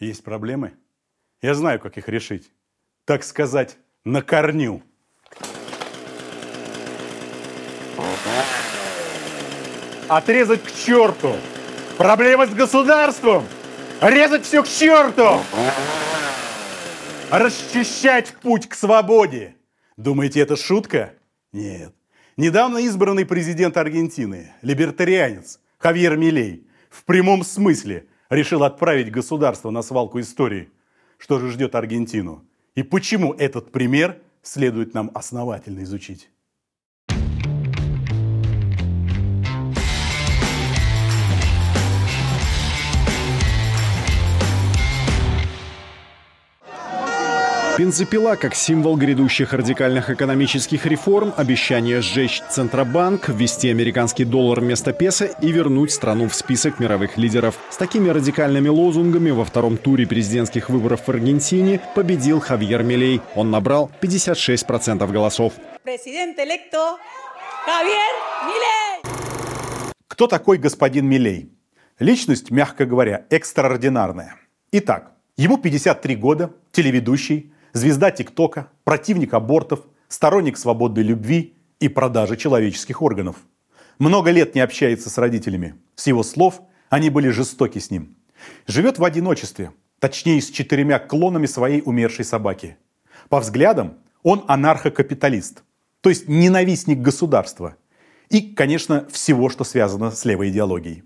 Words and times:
Есть 0.00 0.24
проблемы? 0.24 0.72
Я 1.42 1.54
знаю, 1.54 1.78
как 1.78 1.98
их 1.98 2.08
решить. 2.08 2.50
Так 3.04 3.22
сказать, 3.22 3.76
на 4.02 4.22
корню. 4.22 4.82
Отрезать 10.08 10.62
к 10.64 10.72
черту. 10.72 11.36
Проблемы 11.98 12.46
с 12.46 12.50
государством. 12.54 13.44
Резать 14.00 14.44
все 14.44 14.62
к 14.62 14.68
черту. 14.68 15.42
Расчищать 17.30 18.34
путь 18.40 18.68
к 18.70 18.74
свободе. 18.74 19.54
Думаете, 19.98 20.40
это 20.40 20.56
шутка? 20.56 21.12
Нет. 21.52 21.94
Недавно 22.38 22.78
избранный 22.78 23.26
президент 23.26 23.76
Аргентины, 23.76 24.50
либертарианец 24.62 25.60
Хавьер 25.76 26.16
Милей, 26.16 26.66
в 26.88 27.04
прямом 27.04 27.44
смысле 27.44 28.06
решил 28.30 28.62
отправить 28.64 29.10
государство 29.10 29.70
на 29.70 29.82
свалку 29.82 30.20
истории. 30.20 30.70
Что 31.18 31.38
же 31.38 31.50
ждет 31.50 31.74
Аргентину? 31.74 32.44
И 32.74 32.82
почему 32.82 33.34
этот 33.34 33.72
пример 33.72 34.22
следует 34.42 34.94
нам 34.94 35.10
основательно 35.12 35.82
изучить? 35.82 36.30
Бензопила 47.80 48.36
как 48.36 48.54
символ 48.54 48.94
грядущих 48.98 49.54
радикальных 49.54 50.10
экономических 50.10 50.84
реформ, 50.84 51.32
обещание 51.34 52.02
сжечь 52.02 52.42
Центробанк, 52.50 53.30
ввести 53.30 53.70
американский 53.70 54.26
доллар 54.26 54.60
вместо 54.60 54.92
песо 54.92 55.24
и 55.24 55.50
вернуть 55.50 55.90
страну 55.90 56.28
в 56.28 56.34
список 56.34 56.78
мировых 56.78 57.16
лидеров. 57.16 57.58
С 57.70 57.78
такими 57.78 58.10
радикальными 58.10 58.68
лозунгами 58.68 59.30
во 59.30 59.46
втором 59.46 59.78
туре 59.78 60.06
президентских 60.06 60.68
выборов 60.68 61.06
в 61.06 61.08
Аргентине 61.08 61.80
победил 61.94 62.38
Хавьер 62.38 62.82
Милей. 62.82 63.22
Он 63.34 63.50
набрал 63.50 63.90
56% 64.02 65.10
голосов. 65.10 65.54
Президент 65.82 66.38
электо 66.38 66.98
Хавьер 67.64 68.14
Милей! 68.44 69.02
Кто 70.06 70.26
такой 70.26 70.58
господин 70.58 71.06
Милей? 71.08 71.50
Личность, 71.98 72.50
мягко 72.50 72.84
говоря, 72.84 73.24
экстраординарная. 73.30 74.36
Итак, 74.70 75.12
ему 75.38 75.56
53 75.56 76.16
года, 76.16 76.52
телеведущий, 76.72 77.54
звезда 77.72 78.10
ТикТока, 78.10 78.70
противник 78.84 79.34
абортов, 79.34 79.80
сторонник 80.08 80.58
свободной 80.58 81.02
любви 81.02 81.54
и 81.78 81.88
продажи 81.88 82.36
человеческих 82.36 83.02
органов. 83.02 83.36
Много 83.98 84.30
лет 84.30 84.54
не 84.54 84.60
общается 84.60 85.10
с 85.10 85.18
родителями. 85.18 85.74
С 85.94 86.06
его 86.06 86.22
слов, 86.22 86.62
они 86.88 87.10
были 87.10 87.28
жестоки 87.28 87.78
с 87.78 87.90
ним. 87.90 88.16
Живет 88.66 88.98
в 88.98 89.04
одиночестве, 89.04 89.72
точнее 89.98 90.40
с 90.40 90.50
четырьмя 90.50 90.98
клонами 90.98 91.46
своей 91.46 91.82
умершей 91.84 92.24
собаки. 92.24 92.76
По 93.28 93.40
взглядам, 93.40 93.98
он 94.22 94.44
анархокапиталист, 94.48 95.62
то 96.00 96.08
есть 96.08 96.28
ненавистник 96.28 96.98
государства. 96.98 97.76
И, 98.30 98.54
конечно, 98.54 99.06
всего, 99.10 99.48
что 99.50 99.64
связано 99.64 100.10
с 100.10 100.24
левой 100.24 100.50
идеологией. 100.50 101.04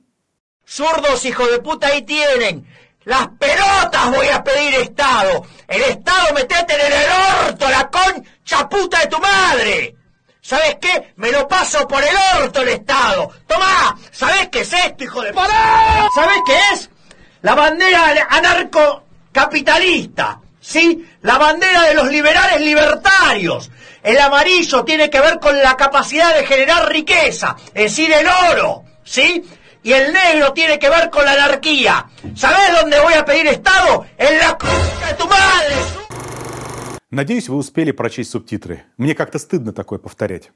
Zurdos, 0.66 1.24
hijo 1.24 1.46
de 1.46 1.60
puta, 1.60 1.88
ahí 1.88 2.02
tienen. 2.02 2.66
Las 3.04 3.28
pelotas 3.38 4.10
voy 4.10 4.28
a 4.28 4.42
pedir 4.42 4.74
Estado. 4.76 5.44
El 5.68 5.82
Estado 5.82 6.32
metete 6.34 6.74
en 6.74 6.92
el 6.92 7.06
orto, 7.46 7.68
la 7.68 7.90
concha 7.90 8.68
puta 8.68 9.00
de 9.00 9.06
tu 9.08 9.18
madre. 9.18 9.94
¿Sabes 10.40 10.76
qué? 10.80 11.12
Me 11.16 11.30
lo 11.30 11.46
paso 11.46 11.86
por 11.86 12.02
el 12.02 12.16
orto 12.38 12.62
el 12.62 12.68
Estado. 12.68 13.30
Tomá, 13.46 13.94
¿sabes 14.10 14.48
qué 14.48 14.60
es 14.60 14.72
esto, 14.72 15.04
hijo 15.04 15.20
de 15.22 15.32
puta? 15.32 16.08
¿Sabes 16.14 16.38
qué 16.46 16.58
es? 16.72 16.90
La 17.42 17.54
bandera 17.54 18.26
anarcocapitalista. 18.30 20.40
¿Sí? 20.60 21.06
La 21.20 21.36
bandera 21.36 21.82
de 21.82 21.94
los 21.94 22.08
liberales 22.08 22.60
libertarios. 22.62 23.70
El 24.02 24.18
amarillo 24.18 24.82
tiene 24.84 25.10
que 25.10 25.20
ver 25.20 25.38
con 25.38 25.62
la 25.62 25.76
capacidad 25.76 26.34
de 26.34 26.46
generar 26.46 26.90
riqueza, 26.90 27.56
es 27.74 27.96
decir, 27.96 28.10
el 28.12 28.26
oro. 28.50 28.84
¿Sí? 29.04 29.44
Y 29.84 29.92
el 29.92 30.12
negro 30.12 30.52
tiene 30.54 30.78
que 30.78 30.88
ver 30.88 31.10
con 31.10 31.24
la 31.24 31.32
anarquía. 31.34 32.06
¿Sabés 32.34 32.80
dónde 32.80 32.98
voy 33.00 33.14
a 33.14 33.24
pedir 33.24 33.46
Estado? 33.46 34.06
En 34.16 34.38
la 34.38 34.58
de 34.58 35.14
tu 35.18 35.26
madre. 35.28 35.74
Надеюсь, 37.10 37.48
вы 37.48 37.56
успели 37.56 37.92
прочесть 37.92 38.30
субтитры. 38.30 38.82
Мне 38.96 39.14
как-то 39.14 39.38
стыдно 39.38 39.72
такое 39.72 40.00
повторять. 40.00 40.50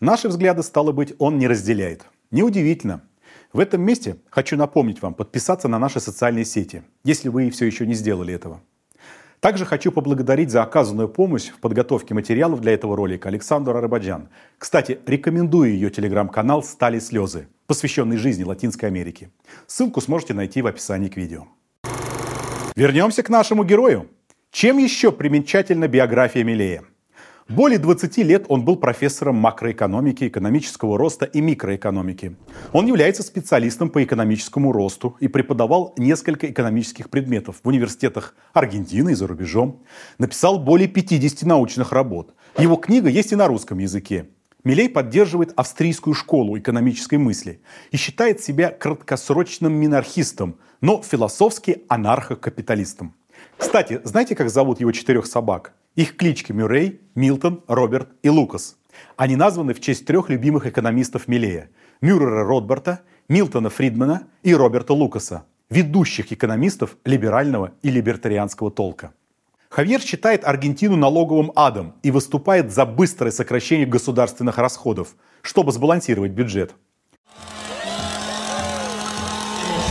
Наши 0.00 0.28
взгляды, 0.28 0.62
стало 0.62 0.92
быть, 0.92 1.14
он 1.18 1.38
не 1.38 1.48
разделяет. 1.48 2.06
Неудивительно. 2.30 3.02
В 3.52 3.60
этом 3.60 3.82
месте 3.82 4.16
хочу 4.30 4.56
напомнить 4.56 5.02
вам 5.02 5.12
подписаться 5.12 5.68
на 5.68 5.78
наши 5.78 6.00
социальные 6.00 6.44
сети, 6.44 6.82
если 7.04 7.28
вы 7.28 7.50
все 7.50 7.66
еще 7.66 7.86
не 7.86 7.94
сделали 7.94 8.32
этого. 8.32 8.60
Также 9.40 9.66
хочу 9.66 9.92
поблагодарить 9.92 10.50
за 10.50 10.62
оказанную 10.62 11.08
помощь 11.08 11.48
в 11.48 11.60
подготовке 11.60 12.14
материалов 12.14 12.60
для 12.60 12.72
этого 12.72 12.96
ролика 12.96 13.28
Александру 13.28 13.76
Арабаджан. 13.76 14.28
Кстати, 14.56 15.00
рекомендую 15.06 15.72
ее 15.72 15.90
телеграм-канал 15.90 16.62
«Стали 16.62 16.98
слезы», 16.98 17.48
посвященный 17.68 18.16
жизни 18.16 18.44
Латинской 18.44 18.88
Америки. 18.88 19.30
Ссылку 19.66 20.00
сможете 20.00 20.34
найти 20.34 20.62
в 20.62 20.66
описании 20.66 21.08
к 21.08 21.16
видео. 21.16 21.46
Вернемся 22.74 23.22
к 23.22 23.28
нашему 23.28 23.62
герою. 23.62 24.08
Чем 24.50 24.78
еще 24.78 25.12
примечательна 25.12 25.86
биография 25.86 26.42
Милея? 26.42 26.82
Более 27.48 27.78
20 27.78 28.16
лет 28.18 28.46
он 28.48 28.64
был 28.64 28.76
профессором 28.76 29.36
макроэкономики, 29.36 30.28
экономического 30.28 30.96
роста 30.96 31.26
и 31.26 31.40
микроэкономики. 31.40 32.36
Он 32.72 32.86
является 32.86 33.22
специалистом 33.22 33.90
по 33.90 34.02
экономическому 34.02 34.72
росту 34.72 35.16
и 35.20 35.28
преподавал 35.28 35.94
несколько 35.98 36.50
экономических 36.50 37.10
предметов 37.10 37.56
в 37.62 37.68
университетах 37.68 38.34
Аргентины 38.54 39.12
и 39.12 39.14
за 39.14 39.26
рубежом. 39.26 39.82
Написал 40.18 40.58
более 40.58 40.88
50 40.88 41.42
научных 41.42 41.92
работ. 41.92 42.34
Его 42.58 42.76
книга 42.76 43.08
есть 43.08 43.32
и 43.32 43.36
на 43.36 43.46
русском 43.46 43.78
языке. 43.78 44.26
Милей 44.64 44.88
поддерживает 44.88 45.52
австрийскую 45.56 46.14
школу 46.14 46.58
экономической 46.58 47.16
мысли 47.16 47.60
и 47.90 47.96
считает 47.96 48.40
себя 48.40 48.70
краткосрочным 48.70 49.72
минархистом, 49.72 50.58
но 50.80 51.02
философски 51.02 51.84
анархокапиталистом. 51.88 53.14
Кстати, 53.56 54.00
знаете, 54.04 54.34
как 54.34 54.50
зовут 54.50 54.80
его 54.80 54.90
четырех 54.92 55.26
собак? 55.26 55.74
Их 55.94 56.16
клички 56.16 56.52
Мюррей, 56.52 57.00
Милтон, 57.14 57.62
Роберт 57.68 58.10
и 58.22 58.28
Лукас. 58.28 58.76
Они 59.16 59.36
названы 59.36 59.74
в 59.74 59.80
честь 59.80 60.06
трех 60.06 60.28
любимых 60.28 60.66
экономистов 60.66 61.28
Милея– 61.28 61.70
Мюррера 62.00 62.44
Ротбарта, 62.44 63.02
Милтона 63.28 63.70
Фридмана 63.70 64.28
и 64.42 64.54
Роберта 64.54 64.92
Лукаса, 64.92 65.44
ведущих 65.68 66.32
экономистов 66.32 66.96
либерального 67.04 67.72
и 67.82 67.90
либертарианского 67.90 68.70
толка. 68.70 69.12
Хавьер 69.70 70.00
считает 70.00 70.44
Аргентину 70.44 70.96
налоговым 70.96 71.52
адом 71.54 71.94
и 72.02 72.10
выступает 72.10 72.72
за 72.72 72.86
быстрое 72.86 73.30
сокращение 73.30 73.86
государственных 73.86 74.56
расходов, 74.56 75.14
чтобы 75.42 75.72
сбалансировать 75.72 76.32
бюджет. 76.32 76.74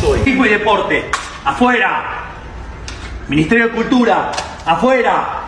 Turismo 0.01 0.45
y 0.45 0.49
deporte, 0.49 1.03
afuera. 1.43 2.03
Ministerio 3.29 3.67
de 3.67 3.75
Cultura, 3.75 4.33
afuera. 4.65 5.47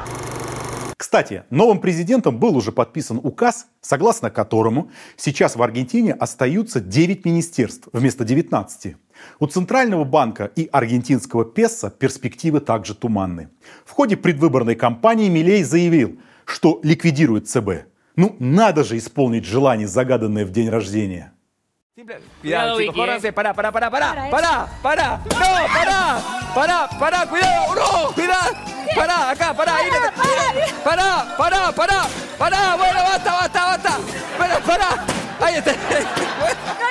Кстати, 0.97 1.43
новым 1.49 1.79
президентом 1.79 2.37
был 2.37 2.55
уже 2.55 2.71
подписан 2.71 3.19
указ, 3.23 3.67
согласно 3.81 4.29
которому 4.29 4.91
сейчас 5.17 5.55
в 5.55 5.63
Аргентине 5.63 6.13
остаются 6.13 6.79
9 6.79 7.25
министерств 7.25 7.87
вместо 7.93 8.25
19. 8.25 8.95
У 9.39 9.47
Центрального 9.47 10.03
банка 10.03 10.51
и 10.55 10.69
аргентинского 10.71 11.45
песо 11.45 11.89
перспективы 11.89 12.59
также 12.59 12.93
туманны. 12.95 13.49
В 13.85 13.91
ходе 13.91 14.17
предвыборной 14.17 14.75
кампании 14.75 15.29
Милей 15.29 15.63
заявил, 15.63 16.19
что 16.45 16.79
ликвидирует 16.83 17.47
ЦБ. 17.47 17.87
Ну, 18.15 18.35
надо 18.39 18.83
же 18.83 18.97
исполнить 18.97 19.45
желание, 19.45 19.87
загаданное 19.87 20.45
в 20.45 20.51
день 20.51 20.69
рождения. 20.69 21.33
Cuidado, 22.41 22.79
chicos, 22.79 22.95
córranse, 22.95 23.31
pará, 23.33 23.53
pará, 23.53 23.73
pará, 23.73 23.91
pará, 23.91 24.29
pará, 24.31 24.69
pará, 24.81 25.21
no, 25.25 25.39
pará, 25.73 26.21
pará, 26.55 26.89
pará, 26.97 27.25
cuidado, 27.25 27.75
no, 27.75 28.13
cuidado, 28.13 28.55
pará, 28.95 29.31
acá, 29.31 29.53
pará, 29.53 29.75
ahí, 29.75 29.89
pará, 30.81 31.35
pará, 31.37 31.71
pará, 31.73 32.07
pará, 32.37 32.77
bueno, 32.77 32.99
basta, 33.03 33.31
basta, 33.31 33.65
basta, 33.65 33.99
pará, 34.37 34.59
pará, 34.61 35.05
ahí 35.41 35.55
está. 35.55 35.73
No, 35.73 35.77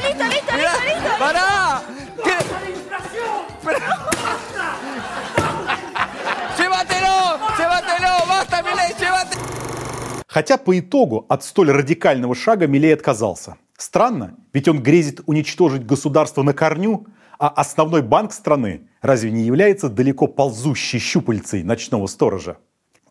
listo, 0.06 0.24
listo, 0.24 0.56
listo, 0.56 0.84
listo. 0.84 1.18
Pará, 1.18 1.82
¿qué? 1.88 2.07
Llévatelo, 6.58 7.38
llévatelo, 7.58 8.26
basta, 8.28 8.62
Milei. 8.62 8.88
Хотя 10.26 10.56
по 10.56 10.78
итогу 10.78 11.26
от 11.28 11.42
столь 11.42 11.72
радикального 11.72 12.34
шага 12.34 12.66
Милей 12.66 12.94
отказался. 12.94 13.56
Странно, 13.76 14.36
ведь 14.52 14.68
он 14.68 14.82
грезит 14.82 15.20
уничтожить 15.26 15.84
государство 15.86 16.42
на 16.42 16.52
корню, 16.52 17.06
а 17.38 17.48
основной 17.48 18.02
банк 18.02 18.32
страны 18.32 18.88
разве 19.00 19.30
не 19.30 19.42
является 19.42 19.88
далеко 19.88 20.26
ползущей 20.26 21.00
щупальцей 21.00 21.62
ночного 21.62 22.06
сторожа? 22.06 22.58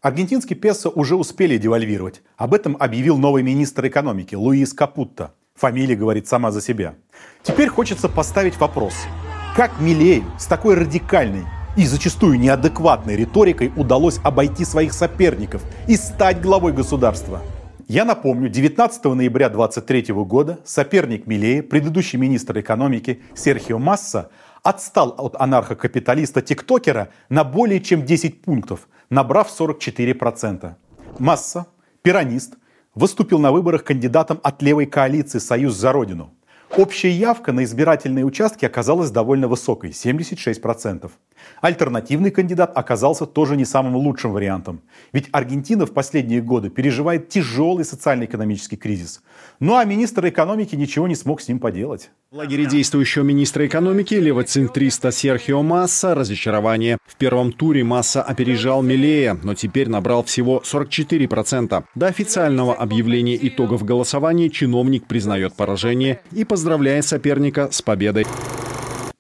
Аргентинский 0.02 0.56
песо 0.56 0.90
уже 0.90 1.16
успели 1.16 1.58
девальвировать. 1.58 2.22
Об 2.38 2.54
этом 2.54 2.78
объявил 2.80 3.18
новый 3.18 3.44
министр 3.44 3.88
экономики 3.88 4.36
Луис 4.36 4.74
Капутто. 4.74 5.34
Фамилия 5.56 5.96
говорит 5.96 6.28
сама 6.28 6.52
за 6.52 6.62
себя. 6.62 6.96
Теперь 7.42 7.68
хочется 7.68 8.08
поставить 8.08 8.58
вопрос. 8.58 8.94
Как 9.58 9.80
Милей 9.80 10.24
с 10.38 10.46
такой 10.46 10.76
радикальной 10.76 11.44
и 11.76 11.88
зачастую 11.88 12.40
неадекватной 12.40 13.16
риторикой 13.16 13.74
удалось 13.76 14.20
обойти 14.24 14.64
своих 14.64 14.94
соперников 14.94 15.64
и 15.88 15.96
стать 15.96 16.42
главой 16.42 16.74
государства. 16.74 17.42
Я 17.88 18.06
напомню, 18.06 18.50
19 18.50 19.04
ноября 19.06 19.50
2023 19.50 20.14
года 20.14 20.60
соперник 20.64 21.26
Милея, 21.26 21.64
предыдущий 21.64 22.20
министр 22.20 22.60
экономики 22.60 23.20
Серхио 23.34 23.80
Масса, 23.80 24.30
отстал 24.62 25.16
от 25.18 25.36
анархокапиталиста-тиктокера 25.36 27.08
на 27.30 27.44
более 27.44 27.82
чем 27.82 28.06
10 28.06 28.44
пунктов, 28.44 28.88
набрав 29.10 29.50
44%. 29.50 30.74
Масса, 31.18 31.66
пиронист, 32.04 32.58
выступил 32.94 33.40
на 33.40 33.52
выборах 33.52 33.84
кандидатом 33.84 34.40
от 34.44 34.62
левой 34.62 34.86
коалиции 34.86 35.40
«Союз 35.40 35.74
за 35.74 35.92
Родину». 35.94 36.37
Общая 36.78 37.10
явка 37.10 37.54
на 37.54 37.64
избирательные 37.64 38.24
участки 38.24 38.64
оказалась 38.64 39.10
довольно 39.10 39.48
высокой– 39.48 39.90
76%. 39.92 41.10
Альтернативный 41.62 42.32
кандидат 42.32 42.72
оказался 42.76 43.26
тоже 43.26 43.56
не 43.56 43.66
самым 43.66 43.96
лучшим 43.96 44.32
вариантом. 44.32 44.82
Ведь 45.14 45.28
Аргентина 45.32 45.86
в 45.86 45.94
последние 45.94 46.42
годы 46.42 46.70
переживает 46.70 47.30
тяжелый 47.30 47.86
социально-экономический 47.86 48.78
кризис. 48.78 49.22
Ну 49.60 49.76
а 49.76 49.84
министр 49.86 50.30
экономики 50.30 50.76
ничего 50.76 51.08
не 51.08 51.16
смог 51.16 51.42
с 51.42 51.48
ним 51.48 51.60
поделать. 51.60 52.10
В 52.32 52.36
лагере 52.36 52.66
действующего 52.66 53.24
министра 53.24 53.66
экономики 53.66 54.14
левоцентриста 54.14 55.12
Серхио 55.12 55.64
Масса 55.64 56.14
разочарование. 56.14 56.98
В 57.06 57.16
первом 57.16 57.52
туре 57.52 57.84
Масса 57.84 58.22
опережал 58.22 58.82
Милея, 58.82 59.38
но 59.44 59.54
теперь 59.54 59.90
набрал 59.90 60.24
всего 60.24 60.62
44%. 60.64 61.84
До 61.96 62.08
официального 62.08 62.76
объявления 62.76 63.38
итогов 63.48 63.84
голосования 63.84 64.50
чиновник 64.50 65.08
признает 65.08 65.54
поражение 65.54 66.22
и 66.32 66.44
поздравляет 66.44 67.06
соперника 67.06 67.70
с 67.72 67.82
победой. 67.82 68.26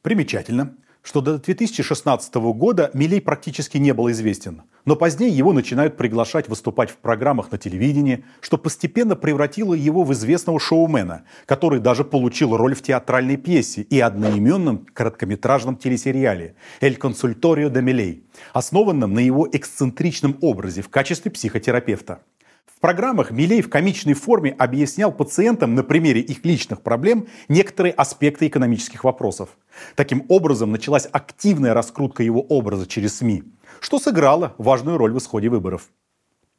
Примечательно 0.02 0.74
что 1.08 1.22
до 1.22 1.38
2016 1.38 2.36
года 2.36 2.92
Милей 2.94 3.22
практически 3.22 3.78
не 3.78 3.94
был 3.94 4.12
известен. 4.12 4.64
Но 4.84 4.98
позднее 4.98 5.30
его 5.30 5.54
начинают 5.54 5.96
приглашать 5.96 6.50
выступать 6.50 6.90
в 6.90 6.98
программах 6.98 7.50
на 7.50 7.58
телевидении, 7.58 8.26
что 8.42 8.58
постепенно 8.58 9.16
превратило 9.16 9.74
его 9.74 10.04
в 10.04 10.12
известного 10.12 10.60
шоумена, 10.60 11.24
который 11.46 11.80
даже 11.80 12.04
получил 12.04 12.58
роль 12.58 12.76
в 12.76 12.82
театральной 12.82 13.38
пьесе 13.38 13.84
и 13.84 14.02
одноименном 14.02 14.86
короткометражном 14.94 15.78
телесериале 15.78 16.56
«Эль 16.82 16.98
консульторио 16.98 17.70
де 17.70 17.82
Милей», 17.82 18.26
основанном 18.52 19.14
на 19.14 19.20
его 19.20 19.48
эксцентричном 19.50 20.38
образе 20.42 20.82
в 20.82 20.90
качестве 20.90 21.32
психотерапевта. 21.32 22.20
В 22.78 22.80
программах 22.80 23.32
Милей 23.32 23.64
в 23.64 23.72
комичной 23.72 24.14
форме 24.14 24.52
объяснял 24.52 25.12
пациентам 25.12 25.74
на 25.74 25.82
примере 25.82 26.22
их 26.22 26.46
личных 26.46 26.84
проблем 26.84 27.26
некоторые 27.48 27.92
аспекты 27.92 28.46
экономических 28.46 29.04
вопросов. 29.04 29.58
Таким 29.96 30.24
образом, 30.30 30.72
началась 30.72 31.10
активная 31.12 31.74
раскрутка 31.74 32.22
его 32.22 32.40
образа 32.40 32.86
через 32.86 33.18
СМИ, 33.18 33.46
что 33.80 33.98
сыграло 33.98 34.54
важную 34.60 35.00
роль 35.00 35.12
в 35.12 35.18
исходе 35.18 35.50
выборов. 35.50 35.90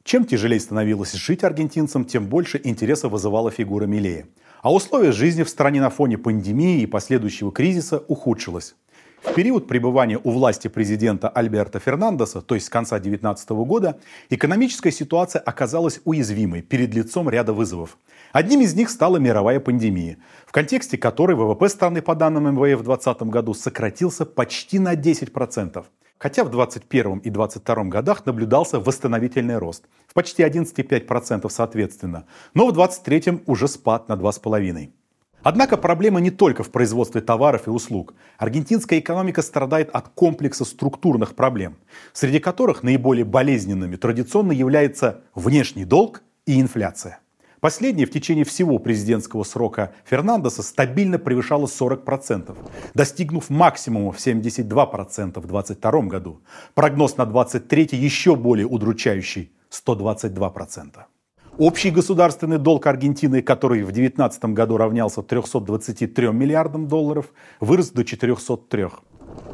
Чем 0.03 0.25
тяжелее 0.25 0.59
становилось 0.59 1.13
жить 1.13 1.45
аргентинцам, 1.45 2.03
тем 2.03 2.25
больше 2.27 2.59
интереса 2.65 3.07
вызывала 3.07 3.49
фигура 3.49 3.85
Милея. 3.85 4.25
А 4.61 4.73
условия 4.73 5.13
жизни 5.13 5.43
в 5.43 5.49
стране 5.49 5.79
на 5.79 5.89
фоне 5.89 6.17
пандемии 6.17 6.81
и 6.81 6.85
последующего 6.85 7.53
кризиса 7.53 8.03
ухудшилось. 8.09 8.75
В 9.21 9.33
период 9.33 9.67
пребывания 9.67 10.17
у 10.23 10.31
власти 10.31 10.69
президента 10.69 11.27
Альберта 11.27 11.79
Фернандеса, 11.79 12.41
то 12.41 12.55
есть 12.55 12.67
с 12.67 12.69
конца 12.69 12.97
2019 12.99 13.49
года, 13.49 13.99
экономическая 14.29 14.91
ситуация 14.91 15.41
оказалась 15.41 15.99
уязвимой 16.05 16.61
перед 16.61 16.93
лицом 16.93 17.29
ряда 17.29 17.51
вызовов. 17.51 17.97
Одним 18.31 18.61
из 18.61 18.75
них 18.75 18.89
стала 18.89 19.17
мировая 19.17 19.59
пандемия, 19.59 20.17
в 20.45 20.53
контексте 20.53 20.97
которой 20.97 21.35
ВВП 21.35 21.67
страны 21.67 22.01
по 22.01 22.15
данным 22.15 22.45
МВФ 22.45 22.79
в 22.79 22.83
2020 22.83 23.21
году 23.23 23.53
сократился 23.53 24.25
почти 24.25 24.79
на 24.79 24.95
10%. 24.95 25.83
Хотя 26.17 26.43
в 26.43 26.49
2021 26.49 27.19
и 27.19 27.29
2022 27.29 27.83
годах 27.85 28.25
наблюдался 28.25 28.79
восстановительный 28.79 29.57
рост 29.57 29.85
в 30.07 30.13
почти 30.13 30.43
11,5% 30.43 31.49
соответственно, 31.49 32.25
но 32.53 32.67
в 32.67 32.73
2023 32.73 33.43
уже 33.47 33.67
спад 33.67 34.07
на 34.07 34.13
2,5%. 34.13 34.91
Однако 35.43 35.77
проблема 35.77 36.19
не 36.19 36.31
только 36.31 36.63
в 36.63 36.71
производстве 36.71 37.21
товаров 37.21 37.67
и 37.67 37.69
услуг. 37.69 38.13
Аргентинская 38.37 38.99
экономика 38.99 39.41
страдает 39.41 39.89
от 39.91 40.09
комплекса 40.09 40.65
структурных 40.65 41.35
проблем, 41.35 41.77
среди 42.13 42.39
которых 42.39 42.83
наиболее 42.83 43.25
болезненными 43.25 43.95
традиционно 43.95 44.51
является 44.51 45.21
внешний 45.35 45.85
долг 45.85 46.23
и 46.45 46.59
инфляция. 46.59 47.19
Последняя 47.59 48.05
в 48.05 48.11
течение 48.11 48.45
всего 48.45 48.79
президентского 48.79 49.43
срока 49.43 49.91
Фернандеса 50.05 50.63
стабильно 50.63 51.19
превышала 51.19 51.65
40%, 51.65 52.55
достигнув 52.93 53.49
максимума 53.49 54.13
в 54.13 54.17
72% 54.17 55.39
в 55.39 55.47
2022 55.47 56.01
году. 56.03 56.41
Прогноз 56.73 57.17
на 57.17 57.25
2023 57.25 57.99
еще 57.99 58.35
более 58.35 58.65
удручающий– 58.65 59.51
122%. 59.69 61.03
Общий 61.59 61.91
государственный 61.91 62.57
долг 62.57 62.87
Аргентины, 62.87 63.41
который 63.41 63.81
в 63.81 63.91
2019 63.91 64.45
году 64.45 64.77
равнялся 64.77 65.21
323 65.21 66.29
миллиардам 66.29 66.87
долларов, 66.87 67.33
вырос 67.59 67.89
до 67.89 68.05
403. 68.05 68.87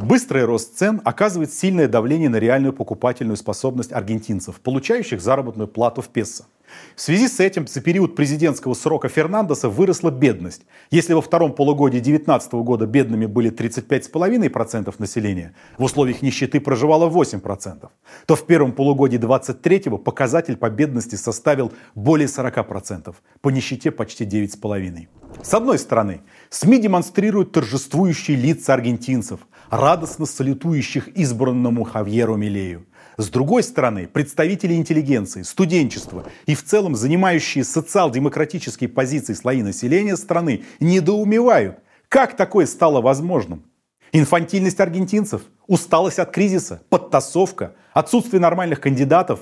Быстрый 0.01 0.45
рост 0.45 0.77
цен 0.77 1.01
оказывает 1.03 1.51
сильное 1.51 1.87
давление 1.87 2.29
на 2.29 2.35
реальную 2.35 2.73
покупательную 2.73 3.37
способность 3.37 3.91
аргентинцев, 3.91 4.61
получающих 4.61 5.19
заработную 5.19 5.67
плату 5.67 6.03
в 6.03 6.09
песо. 6.09 6.45
В 6.95 7.01
связи 7.01 7.27
с 7.27 7.39
этим 7.39 7.67
за 7.67 7.81
период 7.81 8.15
президентского 8.15 8.73
срока 8.73 9.09
Фернандеса 9.09 9.69
выросла 9.69 10.11
бедность. 10.11 10.61
Если 10.91 11.13
во 11.13 11.21
втором 11.21 11.53
полугодии 11.53 11.99
2019 11.99 12.53
года 12.53 12.85
бедными 12.85 13.25
были 13.25 13.51
35,5% 13.51 14.93
населения, 14.97 15.53
в 15.77 15.83
условиях 15.83 16.21
нищеты 16.21 16.59
проживало 16.59 17.09
8%, 17.09 17.89
то 18.25 18.35
в 18.35 18.45
первом 18.45 18.71
полугодии 18.71 19.17
2023 19.17 19.97
показатель 19.97 20.55
по 20.55 20.69
бедности 20.69 21.15
составил 21.15 21.73
более 21.95 22.27
40%, 22.27 23.13
по 23.41 23.49
нищете 23.49 23.91
почти 23.91 24.25
9,5%. 24.25 25.07
С 25.43 25.53
одной 25.53 25.77
стороны, 25.79 26.21
СМИ 26.49 26.79
демонстрируют 26.79 27.51
торжествующие 27.51 28.37
лица 28.37 28.73
аргентинцев, 28.73 29.41
радостно 29.69 30.25
салютующих 30.25 31.09
избранному 31.09 31.83
Хавьеру 31.83 32.37
Милею. 32.37 32.85
С 33.17 33.29
другой 33.29 33.63
стороны, 33.63 34.07
представители 34.07 34.73
интеллигенции, 34.73 35.43
студенчества 35.43 36.25
и 36.45 36.55
в 36.55 36.63
целом 36.63 36.95
занимающие 36.95 37.63
социал-демократические 37.63 38.89
позиции 38.89 39.33
слои 39.33 39.63
населения 39.63 40.17
страны 40.17 40.63
недоумевают, 40.79 41.79
как 42.09 42.35
такое 42.35 42.65
стало 42.65 43.01
возможным. 43.01 43.63
Инфантильность 44.11 44.79
аргентинцев, 44.79 45.41
усталость 45.67 46.19
от 46.19 46.31
кризиса, 46.31 46.81
подтасовка, 46.89 47.75
отсутствие 47.93 48.39
нормальных 48.39 48.81
кандидатов. 48.81 49.39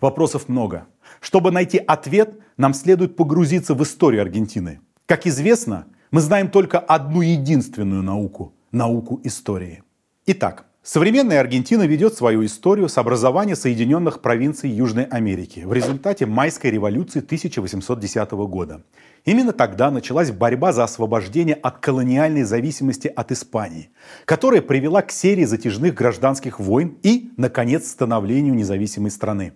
Вопросов 0.00 0.48
много. 0.48 0.86
Чтобы 1.20 1.50
найти 1.50 1.78
ответ, 1.78 2.38
нам 2.56 2.74
следует 2.74 3.16
погрузиться 3.16 3.74
в 3.74 3.82
историю 3.82 4.22
Аргентины. 4.22 4.80
Как 5.06 5.26
известно, 5.26 5.86
мы 6.10 6.20
знаем 6.20 6.50
только 6.50 6.78
одну 6.78 7.22
единственную 7.22 8.02
науку– 8.02 8.54
науку 8.72 9.20
истории. 9.24 9.82
Итак, 10.26 10.65
Современная 10.88 11.40
Аргентина 11.40 11.82
ведет 11.82 12.14
свою 12.14 12.46
историю 12.46 12.88
с 12.88 12.96
образования 12.96 13.56
Соединенных 13.56 14.20
провинций 14.22 14.70
Южной 14.70 15.02
Америки 15.02 15.64
в 15.66 15.72
результате 15.72 16.26
майской 16.26 16.70
революции 16.70 17.18
1810 17.18 18.30
года. 18.30 18.84
Именно 19.24 19.52
тогда 19.52 19.90
началась 19.90 20.30
борьба 20.30 20.72
за 20.72 20.84
освобождение 20.84 21.56
от 21.56 21.78
колониальной 21.78 22.44
зависимости 22.44 23.08
от 23.08 23.32
Испании, 23.32 23.90
которая 24.26 24.62
привела 24.62 25.02
к 25.02 25.10
серии 25.10 25.42
затяжных 25.42 25.92
гражданских 25.92 26.60
войн 26.60 26.96
и, 27.02 27.32
наконец, 27.36 27.88
становлению 27.88 28.54
независимой 28.54 29.10
страны. 29.10 29.54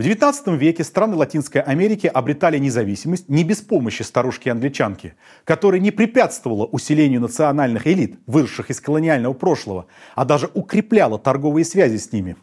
В 0.00 0.02
XIX 0.02 0.56
веке 0.56 0.82
страны 0.82 1.14
Латинской 1.14 1.60
Америки 1.60 2.06
обретали 2.06 2.56
независимость 2.56 3.28
не 3.28 3.44
без 3.44 3.58
помощи 3.58 4.00
старушки-англичанки, 4.00 5.12
которая 5.44 5.78
не 5.78 5.90
препятствовала 5.90 6.64
усилению 6.64 7.20
национальных 7.20 7.86
элит, 7.86 8.18
выросших 8.26 8.70
из 8.70 8.80
колониального 8.80 9.34
прошлого, 9.34 9.88
а 10.14 10.24
даже 10.24 10.48
укрепляла 10.54 11.18
торговые 11.18 11.66
связи 11.66 11.98
с 11.98 12.12
ними. 12.12 12.36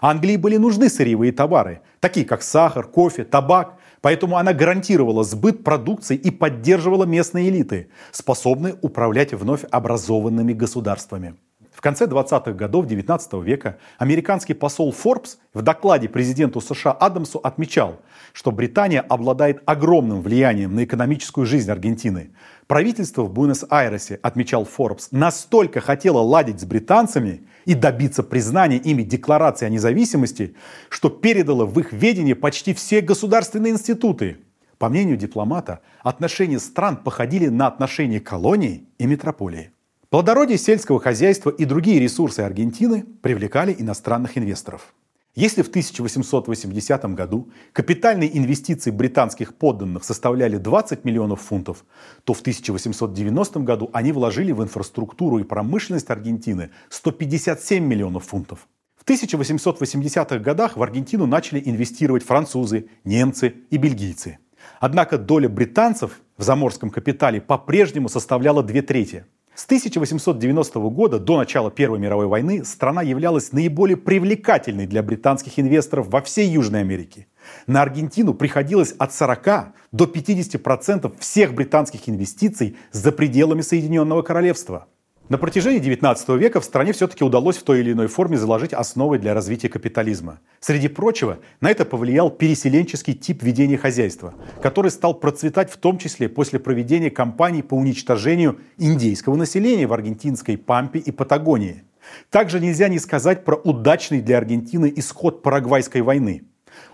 Англии 0.00 0.36
были 0.36 0.56
нужны 0.56 0.88
сырьевые 0.88 1.30
товары, 1.30 1.80
такие 2.00 2.26
как 2.26 2.42
сахар, 2.42 2.88
кофе, 2.88 3.22
табак, 3.22 3.78
поэтому 4.00 4.36
она 4.36 4.52
гарантировала 4.52 5.22
сбыт 5.22 5.62
продукции 5.62 6.16
и 6.16 6.32
поддерживала 6.32 7.04
местные 7.04 7.50
элиты, 7.50 7.88
способные 8.10 8.74
управлять 8.82 9.32
вновь 9.32 9.62
образованными 9.70 10.54
государствами. 10.54 11.36
В 11.76 11.82
конце 11.82 12.06
20-х 12.06 12.52
годов 12.52 12.86
19 12.86 13.34
века 13.44 13.76
американский 13.98 14.54
посол 14.54 14.92
Форбс 14.92 15.36
в 15.52 15.60
докладе 15.60 16.08
президенту 16.08 16.62
США 16.62 16.92
Адамсу 16.92 17.38
отмечал, 17.38 18.00
что 18.32 18.50
Британия 18.50 19.02
обладает 19.02 19.60
огромным 19.66 20.22
влиянием 20.22 20.74
на 20.74 20.84
экономическую 20.84 21.44
жизнь 21.44 21.70
Аргентины. 21.70 22.30
Правительство 22.66 23.24
в 23.24 23.30
Буэнос-Айресе, 23.30 24.18
отмечал 24.22 24.64
Форбс, 24.64 25.08
настолько 25.10 25.82
хотело 25.82 26.20
ладить 26.20 26.62
с 26.62 26.64
британцами 26.64 27.46
и 27.66 27.74
добиться 27.74 28.22
признания 28.22 28.78
ими 28.78 29.02
декларации 29.02 29.66
о 29.66 29.68
независимости, 29.68 30.56
что 30.88 31.10
передало 31.10 31.66
в 31.66 31.78
их 31.78 31.92
ведение 31.92 32.34
почти 32.34 32.72
все 32.72 33.02
государственные 33.02 33.74
институты. 33.74 34.38
По 34.78 34.88
мнению 34.88 35.18
дипломата, 35.18 35.80
отношения 36.02 36.58
стран 36.58 36.96
походили 36.96 37.48
на 37.48 37.66
отношения 37.66 38.18
колонии 38.18 38.88
и 38.96 39.04
метрополии. 39.04 39.72
Плодородие 40.16 40.56
сельского 40.56 40.98
хозяйства 40.98 41.50
и 41.50 41.66
другие 41.66 42.00
ресурсы 42.00 42.40
Аргентины 42.40 43.04
привлекали 43.20 43.76
иностранных 43.78 44.38
инвесторов. 44.38 44.94
Если 45.34 45.60
в 45.60 45.68
1880 45.68 47.04
году 47.14 47.50
капитальные 47.74 48.38
инвестиции 48.38 48.90
британских 48.90 49.54
подданных 49.54 50.04
составляли 50.04 50.56
20 50.56 51.04
миллионов 51.04 51.42
фунтов, 51.42 51.84
то 52.24 52.32
в 52.32 52.40
1890 52.40 53.60
году 53.60 53.90
они 53.92 54.12
вложили 54.12 54.52
в 54.52 54.62
инфраструктуру 54.62 55.38
и 55.38 55.44
промышленность 55.44 56.08
Аргентины 56.08 56.70
157 56.88 57.84
миллионов 57.84 58.24
фунтов. 58.24 58.68
В 58.98 59.06
1880-х 59.06 60.38
годах 60.38 60.78
в 60.78 60.82
Аргентину 60.82 61.26
начали 61.26 61.60
инвестировать 61.62 62.24
французы, 62.24 62.88
немцы 63.04 63.54
и 63.68 63.76
бельгийцы. 63.76 64.38
Однако 64.80 65.18
доля 65.18 65.50
британцев 65.50 66.22
в 66.38 66.42
заморском 66.42 66.88
капитале 66.88 67.42
по-прежнему 67.42 68.08
составляла 68.08 68.62
две 68.62 68.80
трети– 68.80 69.26
с 69.56 69.64
1890 69.64 70.78
года 70.90 71.18
до 71.18 71.38
начала 71.38 71.70
Первой 71.70 71.98
мировой 71.98 72.26
войны 72.26 72.62
страна 72.64 73.00
являлась 73.00 73.52
наиболее 73.52 73.96
привлекательной 73.96 74.86
для 74.86 75.02
британских 75.02 75.58
инвесторов 75.58 76.08
во 76.08 76.20
всей 76.20 76.46
Южной 76.46 76.80
Америке. 76.80 77.26
На 77.66 77.80
Аргентину 77.80 78.34
приходилось 78.34 78.92
от 78.98 79.14
40 79.14 79.72
до 79.92 80.04
50% 80.04 81.18
всех 81.18 81.54
британских 81.54 82.06
инвестиций 82.06 82.76
за 82.92 83.12
пределами 83.12 83.62
Соединенного 83.62 84.20
Королевства. 84.20 84.88
На 85.28 85.38
протяжении 85.38 85.80
19 85.80 86.28
века 86.38 86.60
в 86.60 86.64
стране 86.64 86.92
все-таки 86.92 87.24
удалось 87.24 87.56
в 87.56 87.64
той 87.64 87.80
или 87.80 87.90
иной 87.90 88.06
форме 88.06 88.36
заложить 88.36 88.72
основы 88.72 89.18
для 89.18 89.34
развития 89.34 89.68
капитализма. 89.68 90.38
Среди 90.60 90.86
прочего, 90.86 91.40
на 91.60 91.68
это 91.68 91.84
повлиял 91.84 92.30
переселенческий 92.30 93.12
тип 93.12 93.42
ведения 93.42 93.76
хозяйства, 93.76 94.34
который 94.62 94.92
стал 94.92 95.14
процветать 95.14 95.68
в 95.72 95.78
том 95.78 95.98
числе 95.98 96.28
после 96.28 96.60
проведения 96.60 97.10
кампаний 97.10 97.64
по 97.64 97.74
уничтожению 97.74 98.60
индейского 98.78 99.34
населения 99.34 99.88
в 99.88 99.92
аргентинской 99.92 100.56
Пампе 100.56 101.00
и 101.00 101.10
Патагонии. 101.10 101.82
Также 102.30 102.60
нельзя 102.60 102.86
не 102.86 103.00
сказать 103.00 103.44
про 103.44 103.56
удачный 103.56 104.20
для 104.20 104.38
Аргентины 104.38 104.92
исход 104.94 105.42
Парагвайской 105.42 106.02
войны. 106.02 106.44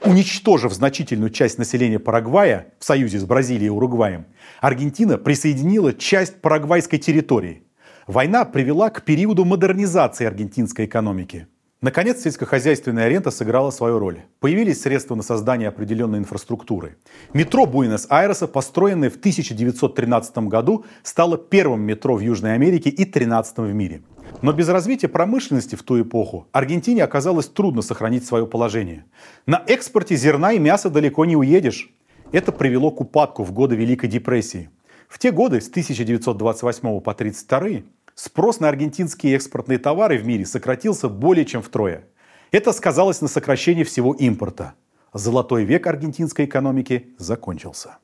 Уничтожив 0.02 0.72
значительную 0.72 1.28
часть 1.28 1.58
населения 1.58 1.98
Парагвая 1.98 2.72
в 2.78 2.84
союзе 2.86 3.18
с 3.18 3.24
Бразилией 3.24 3.66
и 3.66 3.70
Уругваем, 3.70 4.24
Аргентина 4.62 5.18
присоединила 5.18 5.92
часть 5.92 6.40
парагвайской 6.40 6.98
территории– 6.98 7.64
Война 8.08 8.44
привела 8.44 8.90
к 8.90 9.02
периоду 9.02 9.44
модернизации 9.44 10.26
аргентинской 10.26 10.86
экономики. 10.86 11.46
Наконец, 11.80 12.22
сельскохозяйственная 12.22 13.06
аренда 13.06 13.30
сыграла 13.30 13.70
свою 13.70 14.00
роль. 14.00 14.22
Появились 14.40 14.82
средства 14.82 15.14
на 15.14 15.22
создание 15.22 15.68
определенной 15.68 16.18
инфраструктуры. 16.18 16.96
Метро 17.32 17.64
Буэнос-Айреса, 17.64 18.48
построенное 18.48 19.08
в 19.08 19.16
1913 19.16 20.38
году, 20.48 20.84
стало 21.04 21.38
первым 21.38 21.82
метро 21.82 22.16
в 22.16 22.20
Южной 22.20 22.54
Америке 22.54 22.90
и 22.90 23.04
13 23.04 23.58
в 23.58 23.72
мире. 23.72 24.02
Но 24.42 24.52
без 24.52 24.68
развития 24.68 25.08
промышленности 25.08 25.76
в 25.76 25.84
ту 25.84 26.00
эпоху 26.00 26.48
Аргентине 26.50 27.04
оказалось 27.04 27.46
трудно 27.46 27.82
сохранить 27.82 28.26
свое 28.26 28.46
положение. 28.46 29.04
На 29.46 29.62
экспорте 29.66 30.16
зерна 30.16 30.52
и 30.52 30.58
мяса 30.58 30.90
далеко 30.90 31.24
не 31.24 31.36
уедешь. 31.36 31.92
Это 32.32 32.50
привело 32.50 32.90
к 32.90 33.00
упадку 33.00 33.44
в 33.44 33.52
годы 33.52 33.76
Великой 33.76 34.08
депрессии– 34.08 34.70
в 35.12 35.18
те 35.18 35.30
годы, 35.30 35.60
с 35.60 35.68
1928 35.68 37.00
по 37.02 37.10
1932, 37.12 37.82
спрос 38.14 38.60
на 38.60 38.68
аргентинские 38.70 39.34
экспортные 39.34 39.78
товары 39.78 40.16
в 40.16 40.24
мире 40.24 40.46
сократился 40.46 41.10
более 41.10 41.44
чем 41.44 41.60
втрое. 41.60 42.04
Это 42.50 42.72
сказалось 42.72 43.20
на 43.20 43.28
сокращении 43.28 43.84
всего 43.84 44.14
импорта. 44.14 44.72
Золотой 45.12 45.64
век 45.64 45.86
аргентинской 45.86 46.46
экономики 46.46 47.08
закончился. 47.18 47.98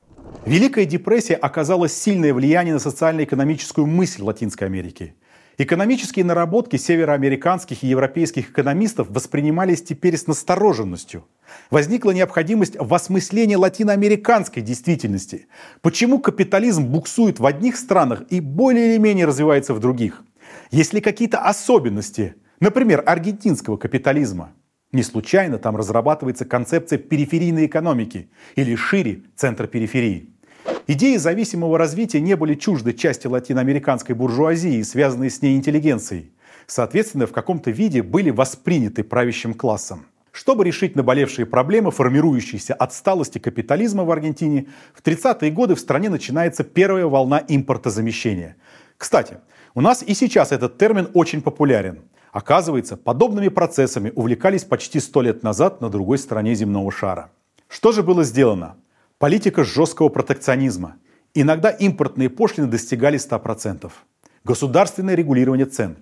Великая 0.45 0.85
депрессия 0.85 1.37
оказала 1.37 1.89
сильное 1.89 2.35
влияние 2.35 2.75
на 2.75 2.81
социально-экономическую 2.81 3.87
мысль 3.87 4.23
Латинской 4.23 4.67
Америки– 4.67 5.15
Экономические 5.61 6.25
наработки 6.25 6.77
североамериканских 6.77 7.83
и 7.83 7.89
европейских 7.89 8.51
экономистов 8.51 9.11
воспринимались 9.11 9.83
теперь 9.83 10.17
с 10.17 10.29
настороженностью. 10.29 11.27
Возникла 11.73 12.13
необходимость 12.13 12.77
в 12.79 12.95
осмыслении 12.95 13.57
латиноамериканской 13.57 14.63
действительности. 14.63 15.49
Почему 15.81 16.21
капитализм 16.21 16.85
буксует 16.85 17.41
в 17.41 17.47
одних 17.47 17.77
странах 17.77 18.23
и 18.31 18.39
более 18.39 18.93
или 18.93 18.99
менее 18.99 19.27
развивается 19.27 19.75
в 19.75 19.81
других? 19.81 20.23
Есть 20.71 20.93
ли 20.93 21.01
какие-то 21.01 21.41
особенности, 21.41 22.37
например, 22.61 23.03
аргентинского 23.05 23.77
капитализма? 23.79 24.53
Не 24.93 25.03
случайно 25.03 25.59
там 25.59 25.77
разрабатывается 25.77 26.45
концепция 26.45 27.01
периферийной 27.01 27.67
экономики 27.67 28.31
или 28.55 28.77
шире 28.77 29.25
центр 29.35 29.67
периферии. 29.67 30.31
Идеи 30.91 31.19
зависимого 31.19 31.77
развития 31.77 32.19
не 32.19 32.35
были 32.35 32.55
чужды 32.55 32.95
части 32.95 33.27
латиноамериканской 33.27 34.15
буржуазии, 34.15 34.81
связанной 34.81 35.29
с 35.29 35.43
ней 35.43 35.55
интеллигенцией. 35.55 36.33
Соответственно, 36.67 37.27
в 37.27 37.33
каком-то 37.33 37.71
виде 37.71 38.03
были 38.03 38.31
восприняты 38.31 39.05
правящим 39.05 39.53
классом. 39.53 40.07
Чтобы 40.33 40.65
решить 40.65 40.97
наболевшие 40.97 41.45
проблемы, 41.45 41.91
формирующиеся 41.91 42.73
отсталости 42.73 43.39
капитализма 43.39 44.05
в 44.05 44.11
Аргентине, 44.11 44.69
в 44.95 45.03
30-е 45.03 45.51
годы 45.51 45.75
в 45.75 45.81
стране 45.81 46.09
начинается 46.09 46.65
первая 46.65 47.05
волна 47.05 47.45
импортозамещения. 47.47 48.57
Кстати, 48.97 49.41
у 49.75 49.83
нас 49.83 50.03
и 50.03 50.15
сейчас 50.15 50.53
этот 50.53 50.79
термин 50.79 51.11
очень 51.13 51.43
популярен. 51.43 51.99
Оказывается, 52.33 52.97
подобными 52.97 53.49
процессами 53.49 54.11
увлекались 54.15 54.65
почти 54.65 55.01
сто 55.01 55.21
лет 55.21 55.43
назад 55.43 55.83
на 55.83 55.91
другой 55.91 56.17
стороне 56.17 56.55
земного 56.55 56.91
шара. 56.91 57.31
Что 57.69 57.93
же 57.93 58.03
было 58.03 58.25
сделано? 58.25 58.77
Политика 59.19 59.65
жесткого 59.65 60.11
протекционизма. 60.11 60.97
Иногда 61.35 61.71
импортные 61.71 62.31
пошлины 62.31 62.69
достигали 62.69 63.19
100%. 63.19 63.91
Государственное 64.45 65.17
регулирование 65.17 65.67
цен. 65.67 65.97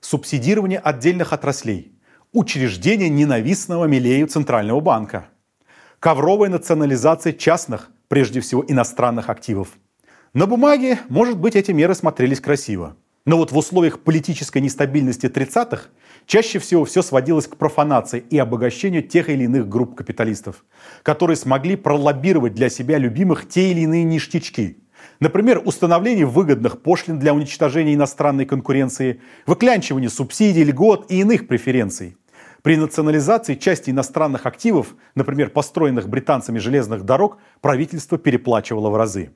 Субсидирование 0.00 0.80
отдельных 0.80 1.32
отраслей. 1.32 1.96
Учреждение 2.32 3.08
ненавистного 3.08 3.84
Милею 3.84 4.26
Центрального 4.26 4.80
банка. 4.80 5.28
Ковровая 6.00 6.50
национализация 6.50 7.32
частных, 7.32 7.88
прежде 8.08 8.40
всего 8.40 8.64
иностранных 8.66 9.30
активов. 9.30 9.68
На 10.34 10.48
бумаге, 10.48 10.98
может 11.08 11.38
быть, 11.38 11.54
эти 11.54 11.70
меры 11.70 11.94
смотрелись 11.94 12.40
красиво. 12.40 12.96
Но 13.26 13.36
вот 13.36 13.50
в 13.50 13.58
условиях 13.58 13.98
политической 14.00 14.58
нестабильности 14.58 15.26
30-х 15.26 15.88
чаще 16.26 16.60
всего 16.60 16.84
все 16.84 17.02
сводилось 17.02 17.48
к 17.48 17.56
профанации 17.56 18.20
и 18.30 18.38
обогащению 18.38 19.02
тех 19.02 19.28
или 19.28 19.44
иных 19.44 19.68
групп 19.68 19.96
капиталистов, 19.96 20.64
которые 21.02 21.36
смогли 21.36 21.74
пролоббировать 21.74 22.54
для 22.54 22.70
себя 22.70 22.98
любимых 22.98 23.48
те 23.48 23.72
или 23.72 23.80
иные 23.80 24.04
ништячки. 24.04 24.78
Например, 25.18 25.60
установление 25.64 26.24
выгодных 26.24 26.82
пошлин 26.82 27.18
для 27.18 27.34
уничтожения 27.34 27.94
иностранной 27.94 28.44
конкуренции, 28.46 29.20
выклянчивание 29.44 30.08
субсидий, 30.08 30.62
льгот 30.62 31.10
и 31.10 31.20
иных 31.20 31.48
преференций. 31.48 32.16
При 32.62 32.76
национализации 32.76 33.54
части 33.54 33.90
иностранных 33.90 34.46
активов, 34.46 34.94
например, 35.16 35.50
построенных 35.50 36.08
британцами 36.08 36.58
железных 36.58 37.02
дорог, 37.02 37.38
правительство 37.60 38.18
переплачивало 38.18 38.90
в 38.90 38.96
разы. 38.96 39.30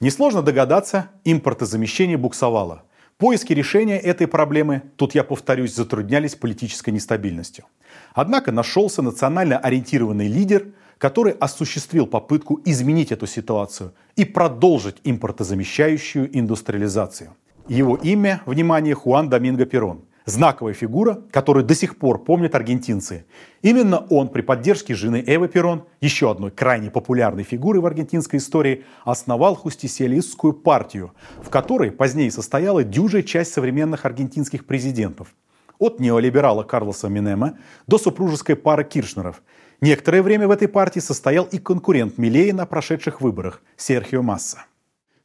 Несложно 0.00 0.42
догадаться, 0.42 1.10
импортозамещение 1.24 2.16
буксовало– 2.16 2.84
Поиски 3.22 3.52
решения 3.52 4.00
этой 4.00 4.26
проблемы, 4.26 4.82
тут 4.96 5.14
я 5.14 5.22
повторюсь, 5.22 5.76
затруднялись 5.76 6.34
политической 6.34 6.90
нестабильностью. 6.90 7.66
Однако 8.14 8.50
нашелся 8.50 9.00
национально 9.00 9.58
ориентированный 9.58 10.26
лидер, 10.26 10.72
который 10.98 11.32
осуществил 11.34 12.08
попытку 12.08 12.60
изменить 12.64 13.12
эту 13.12 13.28
ситуацию 13.28 13.94
и 14.16 14.24
продолжить 14.24 14.96
импортозамещающую 15.04 16.36
индустриализацию. 16.36 17.36
Его 17.68 17.94
имя, 17.94 18.42
внимание, 18.44 18.96
Хуан 18.96 19.28
Доминго 19.28 19.66
Перон– 19.66 20.00
знаковая 20.24 20.74
фигура, 20.74 21.20
которую 21.30 21.64
до 21.64 21.74
сих 21.74 21.98
пор 21.98 22.22
помнят 22.22 22.54
аргентинцы. 22.54 23.24
Именно 23.62 23.98
он 24.10 24.28
при 24.28 24.42
поддержке 24.42 24.94
жены 24.94 25.22
Эвы 25.26 25.48
Перон, 25.48 25.84
еще 26.00 26.30
одной 26.30 26.50
крайне 26.50 26.90
популярной 26.90 27.42
фигуры 27.42 27.80
в 27.80 27.86
аргентинской 27.86 28.38
истории, 28.38 28.84
основал 29.04 29.54
хустисиалистскую 29.54 30.52
партию, 30.52 31.12
в 31.42 31.50
которой 31.50 31.90
позднее 31.90 32.30
состояла 32.30 32.84
дюжая 32.84 33.22
часть 33.22 33.52
современных 33.52 34.04
аргентинских 34.04 34.66
президентов. 34.66 35.34
От 35.78 35.98
неолиберала 35.98 36.62
Карлоса 36.62 37.08
Минема 37.08 37.58
до 37.86 37.98
супружеской 37.98 38.56
пары 38.56 38.84
Киршнеров. 38.84 39.42
Некоторое 39.80 40.22
время 40.22 40.46
в 40.46 40.52
этой 40.52 40.68
партии 40.68 41.00
состоял 41.00 41.44
и 41.44 41.58
конкурент 41.58 42.18
Милея 42.18 42.54
на 42.54 42.66
прошедших 42.66 43.20
выборах 43.20 43.62
Серхио 43.76 44.22
Масса. 44.22 44.64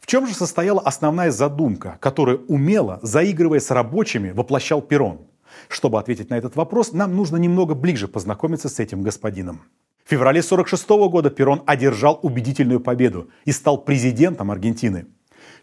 Чем 0.08 0.26
же 0.26 0.34
состояла 0.34 0.80
основная 0.80 1.32
задумка, 1.32 1.98
которую 2.00 2.46
умело, 2.48 2.98
заигрывая 3.02 3.60
с 3.60 3.70
рабочими, 3.72 4.32
воплощал 4.32 4.82
Перрон? 4.82 5.28
Чтобы 5.68 6.00
ответить 6.00 6.30
на 6.30 6.38
этот 6.38 6.56
вопрос, 6.56 6.94
нам 6.94 7.14
нужно 7.14 7.36
немного 7.36 7.76
ближе 7.76 8.08
познакомиться 8.08 8.70
с 8.70 8.80
этим 8.80 9.02
господином. 9.02 9.64
В 10.06 10.10
феврале 10.10 10.40
1946 10.40 11.12
года 11.12 11.30
Перрон 11.30 11.62
одержал 11.66 12.22
убедительную 12.24 12.80
победу 12.80 13.30
и 13.44 13.52
стал 13.52 13.80
президентом 13.80 14.50
Аргентины. 14.50 15.08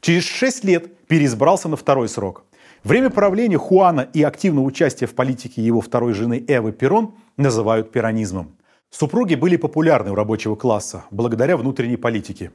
Через 0.03 0.25
шесть 0.25 0.63
лет 0.63 0.95
переизбрался 1.07 1.71
на 1.71 1.77
второй 1.77 2.11
срок. 2.11 2.45
Время 2.83 3.09
правления 3.09 3.57
Хуана 3.57 4.03
и 4.13 4.23
активного 4.23 4.67
участия 4.67 5.07
в 5.07 5.15
политике 5.15 5.63
его 5.63 5.81
второй 5.81 6.13
жены 6.13 6.45
Эвы 6.47 6.73
Перрон 6.73 7.15
называют 7.39 7.93
перонизмом. 7.93 8.59
Супруги 8.97 9.35
были 9.35 9.57
популярны 9.57 10.13
у 10.13 10.15
рабочего 10.15 10.55
класса 10.55 11.05
благодаря 11.11 11.57
внутренней 11.57 11.97
политике. 11.97 12.53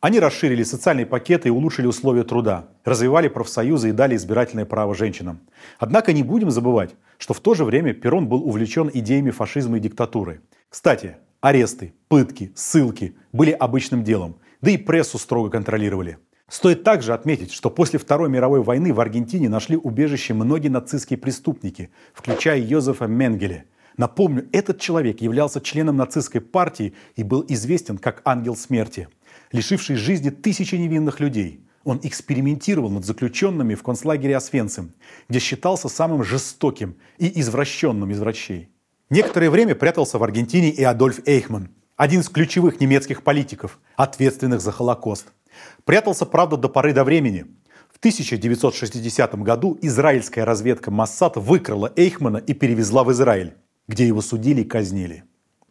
Они 0.00 0.18
расширили 0.18 0.62
социальные 0.62 1.04
пакеты 1.04 1.48
и 1.48 1.50
улучшили 1.50 1.86
условия 1.86 2.22
труда, 2.22 2.68
развивали 2.86 3.28
профсоюзы 3.28 3.90
и 3.90 3.92
дали 3.92 4.16
избирательное 4.16 4.64
право 4.64 4.94
женщинам. 4.94 5.40
Однако 5.78 6.14
не 6.14 6.22
будем 6.22 6.50
забывать, 6.50 6.94
что 7.18 7.34
в 7.34 7.40
то 7.40 7.52
же 7.52 7.66
время 7.66 7.92
Перрон 7.92 8.28
был 8.28 8.48
увлечен 8.48 8.90
идеями 8.94 9.30
фашизма 9.30 9.76
и 9.76 9.80
диктатуры. 9.80 10.40
Кстати, 10.70 11.18
аресты, 11.42 11.92
пытки, 12.08 12.50
ссылки 12.54 13.14
были 13.34 13.50
обычным 13.50 14.04
делом, 14.04 14.36
да 14.62 14.70
и 14.70 14.78
прессу 14.78 15.18
строго 15.18 15.50
контролировали. 15.50 16.16
Стоит 16.48 16.82
также 16.82 17.12
отметить, 17.12 17.52
что 17.52 17.68
после 17.68 17.98
Второй 17.98 18.30
мировой 18.30 18.62
войны 18.62 18.94
в 18.94 19.00
Аргентине 19.00 19.50
нашли 19.50 19.76
убежище 19.76 20.32
многие 20.32 20.68
нацистские 20.68 21.18
преступники, 21.18 21.90
включая 22.14 22.58
Йозефа 22.58 23.06
Менгеле– 23.06 23.66
Напомню, 23.96 24.48
этот 24.52 24.80
человек 24.80 25.20
являлся 25.20 25.60
членом 25.60 25.96
нацистской 25.96 26.40
партии 26.40 26.94
и 27.14 27.22
был 27.22 27.44
известен 27.48 27.98
как 27.98 28.22
ангел 28.24 28.56
смерти, 28.56 29.08
лишивший 29.52 29.96
жизни 29.96 30.30
тысячи 30.30 30.74
невинных 30.74 31.20
людей. 31.20 31.60
Он 31.84 32.00
экспериментировал 32.02 32.90
над 32.90 33.04
заключенными 33.04 33.74
в 33.74 33.82
концлагере 33.82 34.36
Освенцим, 34.36 34.92
где 35.28 35.38
считался 35.38 35.88
самым 35.88 36.24
жестоким 36.24 36.96
и 37.18 37.40
извращенным 37.40 38.10
из 38.10 38.18
врачей. 38.18 38.70
Некоторое 39.10 39.50
время 39.50 39.74
прятался 39.74 40.18
в 40.18 40.24
Аргентине 40.24 40.70
и 40.70 40.82
Адольф 40.82 41.20
Эйхман, 41.26 41.68
один 41.96 42.20
из 42.20 42.28
ключевых 42.28 42.80
немецких 42.80 43.22
политиков, 43.22 43.78
ответственных 43.96 44.60
за 44.60 44.72
Холокост. 44.72 45.26
Прятался, 45.84 46.26
правда, 46.26 46.56
до 46.56 46.68
поры 46.68 46.92
до 46.92 47.04
времени. 47.04 47.46
В 47.92 47.98
1960 47.98 49.34
году 49.42 49.78
израильская 49.82 50.42
разведка 50.42 50.90
Моссад 50.90 51.36
выкрала 51.36 51.92
Эйхмана 51.94 52.38
и 52.38 52.54
перевезла 52.54 53.04
в 53.04 53.12
Израиль 53.12 53.54
где 53.88 54.06
его 54.06 54.20
судили 54.20 54.62
и 54.62 54.64
казнили. 54.64 55.24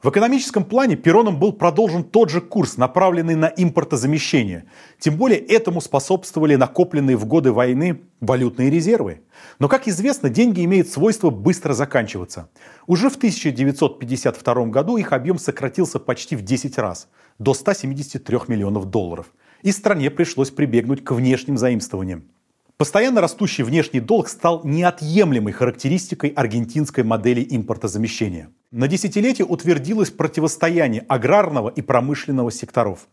В 0.03 0.10
экономическом 0.10 0.65
плане 0.65 0.98
Пероном 0.98 1.39
был 1.39 1.53
продолжен 1.53 2.03
тот 2.03 2.29
же 2.29 2.41
курс, 2.41 2.75
направленный 2.75 3.36
на 3.36 3.46
импортозамещение. 3.46 4.65
Тем 5.00 5.15
более 5.15 5.39
этому 5.39 5.79
способствовали 5.79 6.55
накопленные 6.55 7.15
в 7.15 7.25
годы 7.25 7.53
войны 7.53 8.01
валютные 8.20 8.70
резервы. 8.70 9.22
Но, 9.60 9.70
как 9.70 9.88
известно, 9.88 10.29
деньги 10.29 10.65
имеют 10.65 10.89
свойство 10.89 11.29
быстро 11.29 11.72
заканчиваться. 11.72 12.50
Уже 12.86 13.10
в 13.10 13.15
1952 13.15 14.65
году 14.65 14.98
их 14.98 15.13
объем 15.13 15.39
сократился 15.39 16.00
почти 16.00 16.36
в 16.36 16.41
10 16.41 16.77
раз, 16.79 17.08
до 17.39 17.53
173 17.53 18.39
миллионов 18.50 18.89
долларов. 18.89 19.27
И 19.62 19.72
стране 19.72 20.12
пришлось 20.12 20.51
прибегнуть 20.51 21.05
к 21.05 21.12
внешним 21.12 21.58
заимствованиям. 21.58 22.25
Постоянно 22.83 23.21
растущий 23.21 23.63
внешний 23.63 24.01
долг 24.01 24.27
стал 24.27 24.59
неотъемлемой 24.65 25.53
характеристикой 25.53 26.31
аргентинской 26.31 27.05
модели 27.05 27.47
импортозамещения. 27.49 28.49
На 28.71 28.89
десятилетие 28.89 29.47
утвердилось 29.47 30.09
противостояние 30.09 31.05
аграрного 31.07 31.69
и 31.69 31.81
промышленного 31.81 32.51
секторов, 32.51 33.07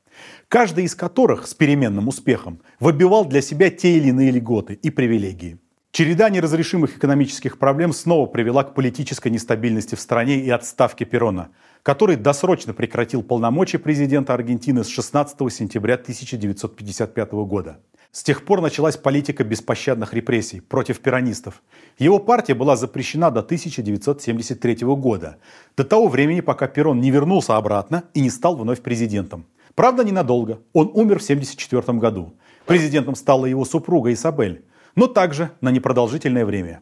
каждый 0.49 0.87
из 0.87 0.97
которых 0.97 1.47
с 1.47 1.55
переменным 1.55 2.09
успехом 2.09 2.61
выбивал 2.81 3.25
для 3.25 3.41
себя 3.43 3.71
те 3.71 3.97
или 3.97 4.09
иные 4.09 4.33
льготы 4.33 4.75
и 4.75 4.91
привилегии. 4.91 5.61
Череда 5.93 6.31
неразрешимых 6.31 6.99
экономических 6.99 7.59
проблем 7.59 7.93
снова 7.93 8.27
привела 8.27 8.63
к 8.63 8.75
политической 8.75 9.27
нестабильности 9.27 9.97
в 9.97 10.01
стране 10.01 10.37
и 10.37 10.49
отставке 10.49 11.05
Перона, 11.05 11.49
который 11.83 12.15
досрочно 12.15 12.73
прекратил 12.73 13.25
полномочия 13.25 13.81
президента 13.81 14.33
Аргентины 14.33 14.85
с 14.85 14.87
16 14.89 15.53
сентября 15.53 15.95
1955 15.95 17.33
года. 17.33 17.81
С 18.13 18.23
тех 18.23 18.45
пор 18.45 18.61
началась 18.61 18.97
политика 18.97 19.43
беспощадных 19.43 20.15
репрессий 20.15 20.61
против 20.61 21.01
пиранистов. 21.01 21.61
Его 21.99 22.21
партия 22.21 22.55
была 22.55 22.77
запрещена 22.77 23.33
до 23.33 23.41
1973 23.41 24.77
года, 24.95 25.39
до 25.77 25.83
того 25.83 26.07
времени, 26.07 26.41
пока 26.41 26.69
Перрон 26.69 27.01
не 27.01 27.11
вернулся 27.11 27.57
обратно 27.57 28.05
и 28.15 28.21
не 28.21 28.31
стал 28.31 28.55
вновь 28.55 28.81
президентом. 28.81 29.45
Правда, 29.75 30.05
ненадолго. 30.05 30.61
Он 30.73 30.87
умер 30.95 31.19
в 31.19 31.25
1974 31.25 31.99
году. 31.99 32.35
Президентом 32.65 33.17
стала 33.17 33.47
его 33.47 33.65
супруга 33.65 34.13
Исабель, 34.13 34.65
но 34.95 35.07
также 35.07 35.51
на 35.61 35.71
непродолжительное 35.71 36.45
время. 36.45 36.81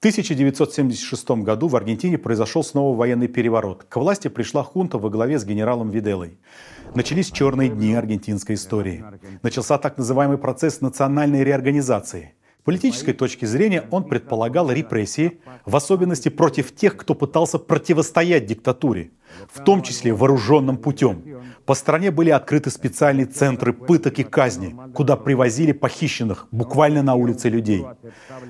1976 0.00 1.30
году 1.42 1.68
в 1.68 1.76
Аргентине 1.76 2.16
произошел 2.16 2.64
снова 2.64 2.96
военный 2.96 3.28
переворот. 3.28 3.84
К 3.86 3.96
власти 3.96 4.28
пришла 4.28 4.62
хунта 4.62 4.96
во 4.96 5.10
главе 5.10 5.38
с 5.38 5.44
генералом 5.44 5.90
Виделой. 5.90 6.38
Начались 6.94 7.30
черные 7.30 7.68
дни 7.68 7.92
аргентинской 7.92 8.54
истории. 8.54 9.04
Начался 9.42 9.76
так 9.76 9.98
называемый 9.98 10.38
процесс 10.38 10.80
национальной 10.80 11.44
реорганизации. 11.44 12.32
С 12.60 12.62
политической 12.62 13.12
точки 13.12 13.44
зрения 13.44 13.84
он 13.90 14.04
предполагал 14.04 14.70
репрессии, 14.70 15.40
в 15.66 15.76
особенности 15.76 16.30
против 16.30 16.74
тех, 16.74 16.96
кто 16.96 17.14
пытался 17.14 17.58
противостоять 17.58 18.46
диктатуре, 18.46 19.10
в 19.52 19.62
том 19.62 19.82
числе 19.82 20.14
вооруженным 20.14 20.78
путем. 20.78 21.22
По 21.70 21.74
стране 21.74 22.10
были 22.10 22.30
открыты 22.30 22.68
специальные 22.68 23.26
центры 23.26 23.72
пыток 23.72 24.18
и 24.18 24.24
казни, 24.24 24.74
куда 24.92 25.14
привозили 25.14 25.70
похищенных 25.70 26.48
буквально 26.50 27.04
на 27.04 27.14
улице 27.14 27.48
людей. 27.48 27.86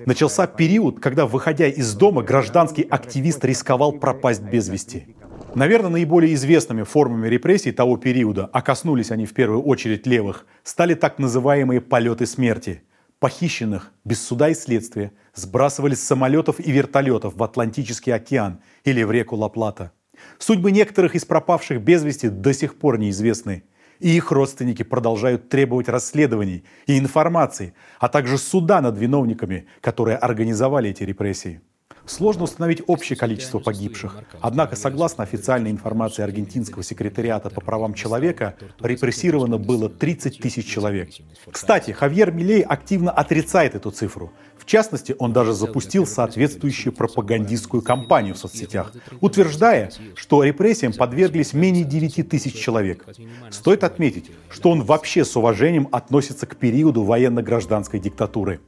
Начался 0.06 0.46
период, 0.46 1.00
когда, 1.00 1.26
выходя 1.26 1.66
из 1.66 1.92
дома, 1.92 2.22
гражданский 2.22 2.80
активист 2.80 3.44
рисковал 3.44 3.92
пропасть 3.92 4.40
без 4.40 4.70
вести. 4.70 5.16
Наверное, 5.54 5.90
наиболее 5.90 6.32
известными 6.32 6.82
формами 6.82 7.28
репрессий 7.28 7.72
того 7.72 7.98
периода, 7.98 8.48
а 8.54 8.62
коснулись 8.62 9.10
они 9.10 9.26
в 9.26 9.34
первую 9.34 9.64
очередь 9.64 10.06
левых, 10.06 10.46
стали 10.62 10.94
так 10.94 11.18
называемые 11.18 11.82
полеты 11.82 12.24
смерти. 12.24 12.84
Похищенных 13.18 13.92
без 14.02 14.26
суда 14.26 14.48
и 14.48 14.54
следствия 14.54 15.12
сбрасывали 15.34 15.94
с 15.94 16.02
самолетов 16.02 16.58
и 16.58 16.72
вертолетов 16.72 17.34
в 17.34 17.42
Атлантический 17.42 18.14
океан 18.14 18.60
или 18.84 19.02
в 19.02 19.10
реку 19.10 19.36
Ла-Плата. 19.36 19.92
Судьбы 20.38 20.72
некоторых 20.72 21.14
из 21.14 21.24
пропавших 21.24 21.80
без 21.80 22.02
вести 22.02 22.28
до 22.28 22.52
сих 22.52 22.76
пор 22.76 22.98
неизвестны. 22.98 23.64
И 23.98 24.16
их 24.16 24.32
родственники 24.32 24.82
продолжают 24.82 25.48
требовать 25.48 25.88
расследований 25.88 26.64
и 26.86 26.98
информации, 26.98 27.74
а 27.98 28.08
также 28.08 28.38
суда 28.38 28.80
над 28.80 28.96
виновниками, 28.98 29.66
которые 29.82 30.16
организовали 30.16 30.90
эти 30.90 31.02
репрессии. 31.02 31.60
Сложно 32.06 32.44
установить 32.44 32.82
общее 32.86 33.16
количество 33.16 33.58
погибших. 33.58 34.16
Однако, 34.40 34.74
согласно 34.74 35.22
официальной 35.22 35.70
информации 35.70 36.22
аргентинского 36.22 36.82
секретариата 36.82 37.50
по 37.50 37.60
правам 37.60 37.94
человека, 37.94 38.56
репрессировано 38.80 39.58
было 39.58 39.88
30 39.88 40.38
тысяч 40.38 40.66
человек. 40.66 41.10
Кстати, 41.50 41.92
Хавьер 41.92 42.32
Милей 42.32 42.62
активно 42.62 43.10
отрицает 43.12 43.74
эту 43.74 43.90
цифру. 43.90 44.32
Частности, 44.70 45.16
он 45.18 45.32
даже 45.32 45.52
запустил 45.52 46.06
соответствующую 46.06 46.92
пропагандистскую 46.92 47.82
кампанию 47.82 48.36
в 48.36 48.38
соцсетях, 48.38 48.92
утверждая, 49.20 49.90
что 50.14 50.44
репрессиям 50.44 50.92
подверглись 50.92 51.54
менее 51.54 51.82
9 51.82 52.28
тысяч 52.28 52.54
человек. 52.54 53.04
Стоит 53.50 53.82
отметить, 53.82 54.30
что 54.48 54.70
он 54.70 54.84
вообще 54.84 55.24
с 55.24 55.34
уважением 55.36 55.88
относится 55.90 56.46
к 56.46 56.54
периоду 56.54 57.02
военно-гражданской 57.02 57.98
диктатуры. 57.98 58.60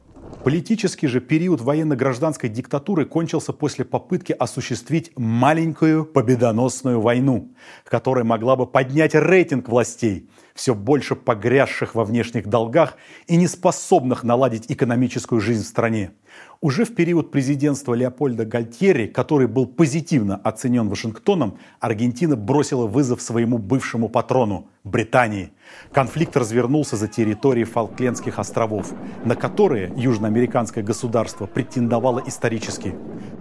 Политический 0.42 1.06
же 1.06 1.20
период 1.20 1.60
военно-гражданской 1.60 2.48
диктатуры 2.48 3.04
кончился 3.04 3.52
после 3.52 3.84
попытки 3.84 4.32
осуществить 4.32 5.12
маленькую 5.16 6.04
победоносную 6.04 7.00
войну, 7.00 7.52
которая 7.84 8.24
могла 8.24 8.56
бы 8.56 8.66
поднять 8.66 9.14
рейтинг 9.14 9.68
властей, 9.68 10.28
все 10.54 10.74
больше 10.74 11.16
погрязших 11.16 11.94
во 11.94 12.04
внешних 12.04 12.46
долгах 12.46 12.96
и 13.26 13.36
не 13.36 13.46
способных 13.46 14.24
наладить 14.24 14.70
экономическую 14.70 15.40
жизнь 15.40 15.64
в 15.64 15.66
стране. 15.66 16.12
Уже 16.62 16.84
в 16.84 16.94
период 16.94 17.32
президентства 17.32 17.92
Леопольда 17.92 18.44
Гальтьери, 18.44 19.08
который 19.08 19.48
был 19.48 19.66
позитивно 19.66 20.36
оценен 20.36 20.88
Вашингтоном, 20.88 21.58
Аргентина 21.80 22.36
бросила 22.36 22.86
вызов 22.86 23.20
своему 23.20 23.58
бывшему 23.58 24.08
патрону– 24.08 24.68
Британии. 24.84 25.50
Конфликт 25.90 26.36
развернулся 26.36 26.94
за 26.94 27.08
территорией 27.08 27.64
Фолклендских 27.64 28.38
островов, 28.38 28.92
на 29.24 29.34
которые 29.34 29.92
южноамериканское 29.96 30.84
государство 30.84 31.46
претендовало 31.46 32.22
исторически. 32.28 32.94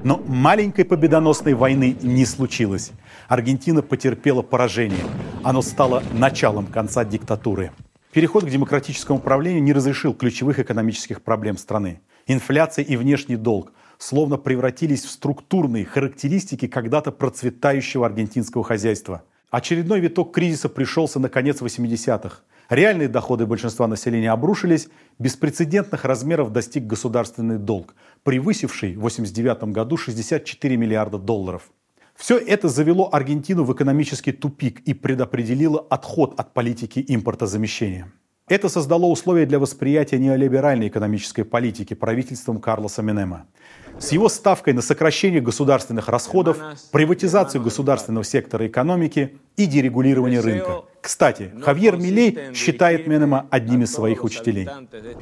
Но 0.03 0.23
маленькой 0.25 0.85
победоносной 0.85 1.53
войны 1.53 1.95
не 2.01 2.25
случилось. 2.25 2.91
Аргентина 3.27 3.83
потерпела 3.83 4.41
поражение. 4.41 5.05
Оно 5.43 5.61
стало 5.61 6.01
началом 6.11 6.65
конца 6.65 7.05
диктатуры. 7.05 7.71
Переход 8.13 8.45
к 8.45 8.49
демократическому 8.49 9.19
управлению 9.19 9.61
не 9.61 9.73
разрешил 9.73 10.15
ключевых 10.15 10.57
экономических 10.57 11.21
проблем 11.21 11.57
страны. 11.57 12.01
Инфляция 12.31 12.85
и 12.85 12.95
внешний 12.95 13.35
долг 13.35 13.73
словно 13.97 14.37
превратились 14.37 15.03
в 15.03 15.11
структурные 15.11 15.83
характеристики 15.83 16.65
когда-то 16.65 17.11
процветающего 17.11 18.05
аргентинского 18.05 18.63
хозяйства. 18.63 19.23
Очередной 19.49 19.99
виток 19.99 20.33
кризиса 20.33 20.69
пришелся 20.69 21.19
на 21.19 21.27
конец 21.27 21.61
80-х. 21.61 22.37
Реальные 22.69 23.09
доходы 23.09 23.45
большинства 23.45 23.85
населения 23.85 24.31
обрушились, 24.31 24.87
беспрецедентных 25.19 26.05
размеров 26.05 26.53
достиг 26.53 26.85
государственный 26.85 27.57
долг, 27.57 27.95
превысивший 28.23 28.95
в 28.95 29.05
1989 29.05 29.73
году 29.73 29.97
64 29.97 30.77
миллиарда 30.77 31.17
долларов. 31.17 31.69
Все 32.15 32.37
это 32.37 32.69
завело 32.69 33.09
Аргентину 33.11 33.65
в 33.65 33.73
экономический 33.73 34.31
тупик 34.31 34.79
и 34.87 34.93
предопределило 34.93 35.85
отход 35.89 36.39
от 36.39 36.53
политики 36.53 37.03
импортозамещения. 37.05 38.09
Это 38.51 38.67
создало 38.67 39.05
условия 39.05 39.45
для 39.45 39.59
восприятия 39.59 40.19
неолиберальной 40.19 40.89
экономической 40.89 41.43
политики 41.43 41.93
правительством 41.93 42.59
Карлоса 42.59 43.01
Минема. 43.01 43.45
С 43.97 44.11
его 44.11 44.27
ставкой 44.27 44.73
на 44.73 44.81
сокращение 44.81 45.39
государственных 45.39 46.09
расходов, 46.09 46.57
приватизацию 46.91 47.63
государственного 47.63 48.25
сектора 48.25 48.67
экономики 48.67 49.37
и 49.55 49.67
дерегулирование 49.67 50.41
рынка. 50.41 50.81
Кстати, 50.99 51.53
Хавьер 51.61 51.95
Милей 51.95 52.53
считает 52.53 53.07
Менема 53.07 53.47
одним 53.51 53.83
из 53.83 53.93
своих 53.93 54.25
учителей. 54.25 54.67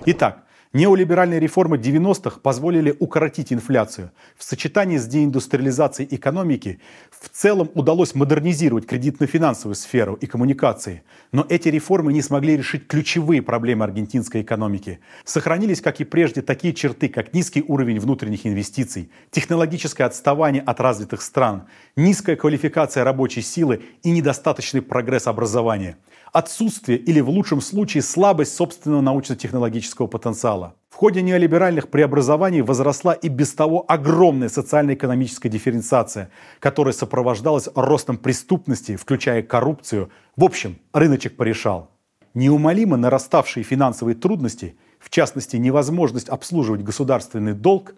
Итак, 0.07 0.45
Неолиберальные 0.71 1.39
реформы 1.39 1.77
90-х 1.77 2.41
позволили 2.41 2.95
укоротить 2.99 3.51
инфляцию. 3.51 4.11
В 4.37 4.43
сочетании 4.43 4.97
с 4.97 5.07
деиндустриализацией 5.07 6.15
экономики 6.15 6.79
в 7.09 7.27
целом 7.29 7.71
удалось 7.73 8.13
модернизировать 8.13 8.85
кредитно-финансовую 8.85 9.73
сферу 9.73 10.13
и 10.13 10.27
коммуникации. 10.27 11.01
Но 11.31 11.43
эти 11.49 11.69
реформы 11.69 12.13
не 12.13 12.21
смогли 12.21 12.55
решить 12.55 12.85
ключевые 12.85 13.41
проблемы 13.41 13.83
аргентинской 13.83 14.43
экономики. 14.43 14.99
Сохранились, 15.23 15.81
как 15.81 16.01
и 16.01 16.03
прежде, 16.03 16.43
такие 16.43 16.75
черты, 16.75 17.09
как 17.09 17.33
низкий 17.33 17.63
уровень 17.67 17.99
внутренних 17.99 18.45
инвестиций, 18.45 19.09
технологическое 19.31 20.05
отставание 20.05 20.61
от 20.61 20.79
развитых 20.79 21.23
стран, 21.23 21.63
низкая 21.95 22.35
квалификация 22.35 23.03
рабочей 23.03 23.41
силы 23.41 23.81
и 24.03 24.11
недостаточный 24.11 24.83
прогресс 24.83 25.25
образования– 25.25 25.97
отсутствие 26.31 26.97
или 26.97 27.19
в 27.21 27.29
лучшем 27.29 27.61
случае 27.61 28.03
слабость 28.03 28.55
собственного 28.55 29.01
научно-технологического 29.01 30.07
потенциала. 30.07 30.75
В 30.89 30.95
ходе 30.95 31.21
неолиберальных 31.21 31.89
преобразований 31.89 32.61
возросла 32.61 33.13
и 33.13 33.29
без 33.29 33.53
того 33.53 33.85
огромная 33.87 34.49
социально-экономическая 34.49 35.49
дифференциация, 35.49 36.29
которая 36.59 36.93
сопровождалась 36.93 37.69
ростом 37.75 38.17
преступности, 38.17 38.95
включая 38.95 39.41
коррупцию. 39.41 40.09
В 40.35 40.43
общем, 40.43 40.77
рыночек 40.91 41.37
порешал. 41.37 41.91
Неумолимо 42.33 42.97
нараставшие 42.97 43.63
финансовые 43.63 44.15
трудности, 44.15 44.75
в 44.99 45.09
частности 45.09 45.57
невозможность 45.57 46.29
обслуживать 46.29 46.83
государственный 46.83 47.53
долг, 47.53 47.95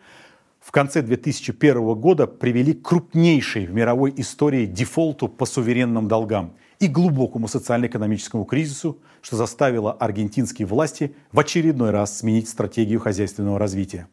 в 0.59 0.71
конце 0.71 1.01
2001 1.01 1.95
года 1.95 2.27
привели 2.27 2.73
к 2.73 2.83
крупнейшей 2.83 3.65
в 3.65 3.73
мировой 3.73 4.13
истории 4.17 4.67
дефолту 4.67 5.27
по 5.27 5.45
суверенным 5.45 6.07
долгам 6.07 6.53
и 6.81 6.87
глубокому 6.87 7.47
социально-экономическому 7.47 8.43
кризису, 8.43 8.97
что 9.21 9.37
заставило 9.37 9.93
аргентинские 9.93 10.65
власти 10.65 11.13
в 11.31 11.39
очередной 11.39 11.91
раз 11.91 12.17
сменить 12.17 12.49
стратегию 12.49 12.99
хозяйственного 12.99 13.59
развития. 13.59 14.07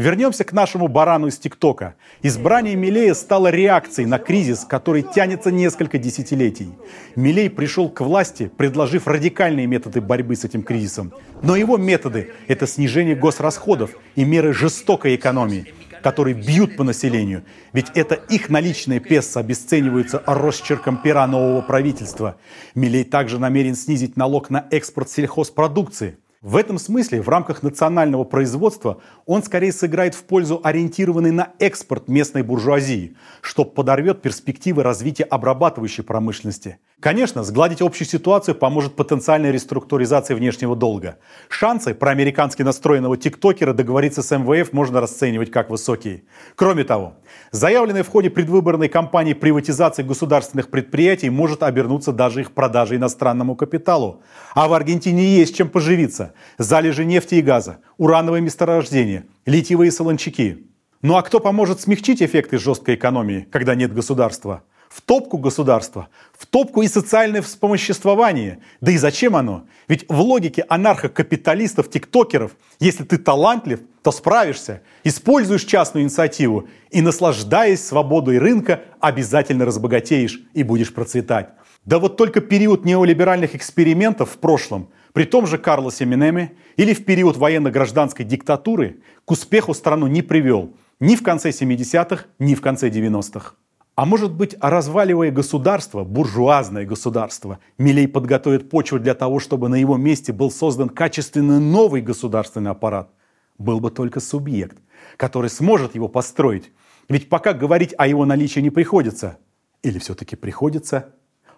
Вернемся 0.00 0.42
к 0.42 0.52
нашему 0.52 0.88
барану 0.88 1.28
из 1.28 1.38
ТикТока. 1.38 1.94
Избрание 2.20 2.74
Милея 2.74 3.14
стало 3.14 3.50
реакцией 3.50 4.06
на 4.06 4.18
кризис, 4.18 4.64
который 4.64 5.02
тянется 5.02 5.52
несколько 5.52 5.98
десятилетий. 5.98 6.72
Милей 7.14 7.48
пришел 7.48 7.88
к 7.88 8.00
власти, 8.00 8.50
предложив 8.56 9.06
радикальные 9.06 9.68
методы 9.68 10.00
борьбы 10.00 10.34
с 10.34 10.44
этим 10.44 10.64
кризисом. 10.64 11.12
Но 11.42 11.54
его 11.54 11.76
методы– 11.76 12.32
это 12.48 12.66
снижение 12.66 13.14
госрасходов 13.14 13.92
и 14.16 14.24
меры 14.24 14.52
жестокой 14.52 15.14
экономии– 15.14 15.72
которые 16.04 16.34
бьют 16.34 16.76
по 16.76 16.84
населению. 16.84 17.44
Ведь 17.72 17.86
это 17.94 18.14
их 18.14 18.50
наличные 18.50 19.00
песо 19.00 19.40
обесцениваются 19.40 20.22
росчерком 20.26 20.98
пера 20.98 21.26
нового 21.26 21.62
правительства. 21.62 22.36
Милей 22.74 23.04
также 23.04 23.38
намерен 23.38 23.74
снизить 23.74 24.14
налог 24.14 24.50
на 24.50 24.66
экспорт 24.70 25.08
сельхозпродукции. 25.08 26.18
В 26.42 26.56
этом 26.56 26.78
смысле 26.78 27.22
в 27.22 27.30
рамках 27.30 27.62
национального 27.62 28.24
производства 28.24 29.00
он 29.24 29.42
скорее 29.42 29.72
сыграет 29.72 30.14
в 30.14 30.24
пользу 30.24 30.60
ориентированной 30.62 31.30
на 31.30 31.52
экспорт 31.58 32.06
местной 32.06 32.42
буржуазии, 32.42 33.16
что 33.40 33.64
подорвет 33.64 34.20
перспективы 34.20 34.82
развития 34.82 35.24
обрабатывающей 35.24 36.04
промышленности. 36.04 36.76
Конечно, 37.04 37.44
сгладить 37.44 37.82
общую 37.82 38.08
ситуацию 38.08 38.54
поможет 38.54 38.96
потенциальная 38.96 39.50
реструктуризация 39.50 40.34
внешнего 40.34 40.74
долга. 40.74 41.18
Шансы 41.50 41.92
проамерикански 41.92 42.62
настроенного 42.62 43.18
тиктокера 43.18 43.74
договориться 43.74 44.22
с 44.22 44.34
МВФ 44.34 44.72
можно 44.72 45.02
расценивать 45.02 45.50
как 45.50 45.68
высокие. 45.68 46.22
Кроме 46.54 46.82
того, 46.82 47.12
заявленная 47.50 48.04
в 48.04 48.08
ходе 48.08 48.30
предвыборной 48.30 48.88
кампании 48.88 49.34
приватизация 49.34 50.02
государственных 50.02 50.70
предприятий 50.70 51.28
может 51.28 51.62
обернуться 51.62 52.10
даже 52.10 52.40
их 52.40 52.52
продажей 52.52 52.96
иностранному 52.96 53.54
капиталу. 53.54 54.22
А 54.54 54.66
в 54.66 54.72
Аргентине 54.72 55.36
есть 55.36 55.54
чем 55.54 55.68
поживиться. 55.68 56.32
Залежи 56.56 57.04
нефти 57.04 57.34
и 57.34 57.42
газа, 57.42 57.80
урановые 57.98 58.40
месторождения, 58.40 59.26
литиевые 59.44 59.92
солончаки. 59.92 60.66
Ну 61.02 61.16
а 61.16 61.22
кто 61.22 61.38
поможет 61.38 61.82
смягчить 61.82 62.22
эффекты 62.22 62.56
жесткой 62.56 62.94
экономии, 62.94 63.46
когда 63.52 63.74
нет 63.74 63.92
государства? 63.92 64.62
В 64.94 65.00
топку 65.00 65.38
государства, 65.38 66.08
в 66.38 66.46
топку 66.46 66.82
и 66.82 66.86
социальное 66.86 67.42
вспомоществование. 67.42 68.60
Да 68.80 68.92
и 68.92 68.96
зачем 68.96 69.34
оно? 69.34 69.64
Ведь 69.88 70.04
в 70.08 70.20
логике 70.20 70.64
анархокапиталистов, 70.68 71.90
тиктокеров, 71.90 72.52
если 72.78 73.02
ты 73.02 73.18
талантлив, 73.18 73.80
то 74.02 74.12
справишься, 74.12 74.82
используешь 75.02 75.64
частную 75.64 76.04
инициативу 76.04 76.68
и, 76.90 77.00
наслаждаясь 77.00 77.84
свободой 77.84 78.38
рынка, 78.38 78.82
обязательно 79.00 79.64
разбогатеешь 79.64 80.40
и 80.52 80.62
будешь 80.62 80.94
процветать. 80.94 81.48
Да 81.84 81.98
вот 81.98 82.16
только 82.16 82.40
период 82.40 82.84
неолиберальных 82.84 83.56
экспериментов 83.56 84.30
в 84.30 84.38
прошлом, 84.38 84.90
при 85.12 85.24
том 85.24 85.48
же 85.48 85.58
Карлосе 85.58 86.04
Минеме 86.04 86.52
или 86.76 86.94
в 86.94 87.04
период 87.04 87.36
военно-гражданской 87.36 88.24
диктатуры, 88.24 89.00
к 89.24 89.30
успеху 89.32 89.74
страну 89.74 90.06
не 90.06 90.22
привел 90.22 90.72
ни 91.00 91.16
в 91.16 91.24
конце 91.24 91.50
70-х, 91.50 92.26
ни 92.38 92.54
в 92.54 92.60
конце 92.60 92.90
90-х. 92.90 93.54
А 93.96 94.06
может 94.06 94.32
быть, 94.32 94.56
разваливая 94.60 95.30
государство, 95.30 96.02
буржуазное 96.02 96.84
государство, 96.84 97.60
Милей 97.78 98.08
подготовит 98.08 98.68
почву 98.68 98.98
для 98.98 99.14
того, 99.14 99.38
чтобы 99.38 99.68
на 99.68 99.76
его 99.76 99.96
месте 99.96 100.32
был 100.32 100.50
создан 100.50 100.88
качественный 100.88 101.60
новый 101.60 102.02
государственный 102.02 102.72
аппарат. 102.72 103.10
Был 103.56 103.78
бы 103.78 103.92
только 103.92 104.18
субъект, 104.18 104.78
который 105.16 105.48
сможет 105.48 105.94
его 105.94 106.08
построить. 106.08 106.72
Ведь 107.08 107.28
пока 107.28 107.52
говорить 107.52 107.94
о 107.96 108.08
его 108.08 108.24
наличии 108.24 108.58
не 108.58 108.70
приходится. 108.70 109.38
Или 109.82 110.00
все-таки 110.00 110.34
приходится? 110.34 111.14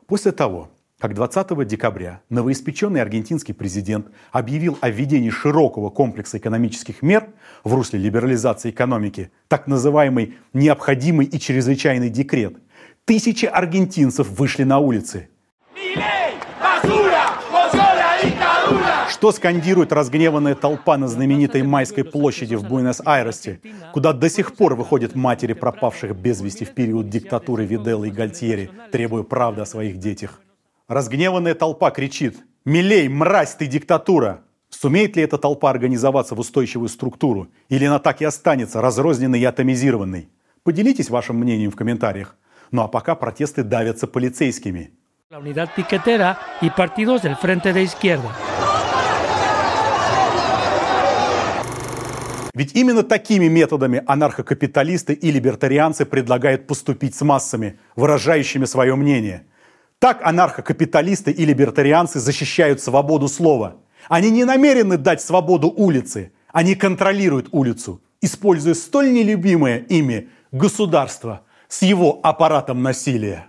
После 0.07 0.33
того, 0.33 0.69
как 0.99 1.13
20 1.13 1.67
декабря 1.67 2.23
новоиспеченный 2.31 3.03
аргентинский 3.03 3.53
президент 3.53 4.09
объявил 4.33 4.79
о 4.81 4.89
введении 4.89 5.29
широкого 5.29 5.91
комплекса 5.91 6.39
экономических 6.39 7.03
мер 7.03 7.29
в 7.65 7.75
русле 7.75 7.99
либерализации 7.99 8.71
экономики, 8.71 9.31
так 9.49 9.67
называемый 9.67 10.37
необходимый 10.55 11.27
и 11.27 11.39
чрезвычайный 11.39 12.09
декрет, 12.09 12.57
тысячи 13.05 13.45
аргентинцев 13.45 14.29
вышли 14.31 14.63
на 14.63 14.79
улицы. 14.79 15.29
Что 19.11 19.33
скандирует 19.33 19.93
разгневанная 19.93 20.55
толпа 20.55 20.97
на 20.97 21.09
знаменитой 21.09 21.63
Майской 21.63 22.05
площади 22.05 22.55
в 22.55 22.65
Буэнос-Айресе, 22.65 23.61
куда 23.93 24.13
до 24.13 24.29
сих 24.29 24.57
пор 24.57 24.75
выходят 24.75 25.15
матери 25.15 25.53
пропавших 25.53 26.17
без 26.17 26.41
вести 26.41 26.65
в 26.65 26.75
период 26.75 27.09
диктатуры 27.09 27.65
Виделла 27.65 28.05
и 28.05 28.11
Гальтьери, 28.11 28.71
требуя 28.93 29.23
правды 29.23 29.63
о 29.63 29.67
своих 29.67 29.99
детях? 29.99 30.41
Разгневанная 30.89 31.57
толпа 31.57 31.91
кричит 31.91 32.37
«Милей, 32.65 33.09
мразь 33.09 33.57
ты, 33.57 33.67
диктатура!» 33.67 34.43
Сумеет 34.71 35.17
ли 35.17 35.23
эта 35.25 35.37
толпа 35.37 35.69
организоваться 35.69 36.37
в 36.37 36.39
устойчивую 36.39 36.89
структуру? 36.89 37.49
Или 37.69 37.87
она 37.87 37.99
так 37.99 38.21
и 38.21 38.25
останется 38.25 38.81
разрозненной 38.81 39.41
и 39.41 39.45
атомизированной? 39.45 40.29
Поделитесь 40.63 41.11
вашим 41.11 41.39
мнением 41.39 41.73
в 41.73 41.77
комментариях. 41.77 42.37
Ну 42.71 42.83
а 42.83 42.89
пока 42.89 43.17
протесты 43.17 43.65
давятся 43.65 44.07
полицейскими. 44.07 44.93
Ведь 52.55 52.77
именно 52.77 53.03
такими 53.03 53.49
методами 53.49 54.05
анархокапиталисты 54.07 55.15
и 55.15 55.33
либертарианцы 55.33 56.05
предлагают 56.05 56.69
поступить 56.69 57.17
с 57.17 57.23
массами, 57.23 57.81
выражающими 57.97 58.67
свое 58.67 58.95
мнение– 58.95 59.47
так 60.07 60.25
анархокапиталисты 60.25 61.33
и 61.33 61.45
либертарианцы 61.45 62.21
защищают 62.21 62.81
свободу 62.81 63.27
слова. 63.27 63.79
Они 64.09 64.31
не 64.31 64.45
намерены 64.45 64.99
дать 64.99 65.21
свободу 65.21 65.69
улице, 65.69 66.31
они 66.53 66.77
контролируют 66.77 67.49
улицу, 67.51 68.01
используя 68.21 68.75
столь 68.75 69.13
нелюбимое 69.13 69.79
ими 69.79 70.29
государство 70.53 71.41
с 71.67 71.83
его 71.83 72.21
аппаратом 72.23 72.85
насилия. 72.85 73.47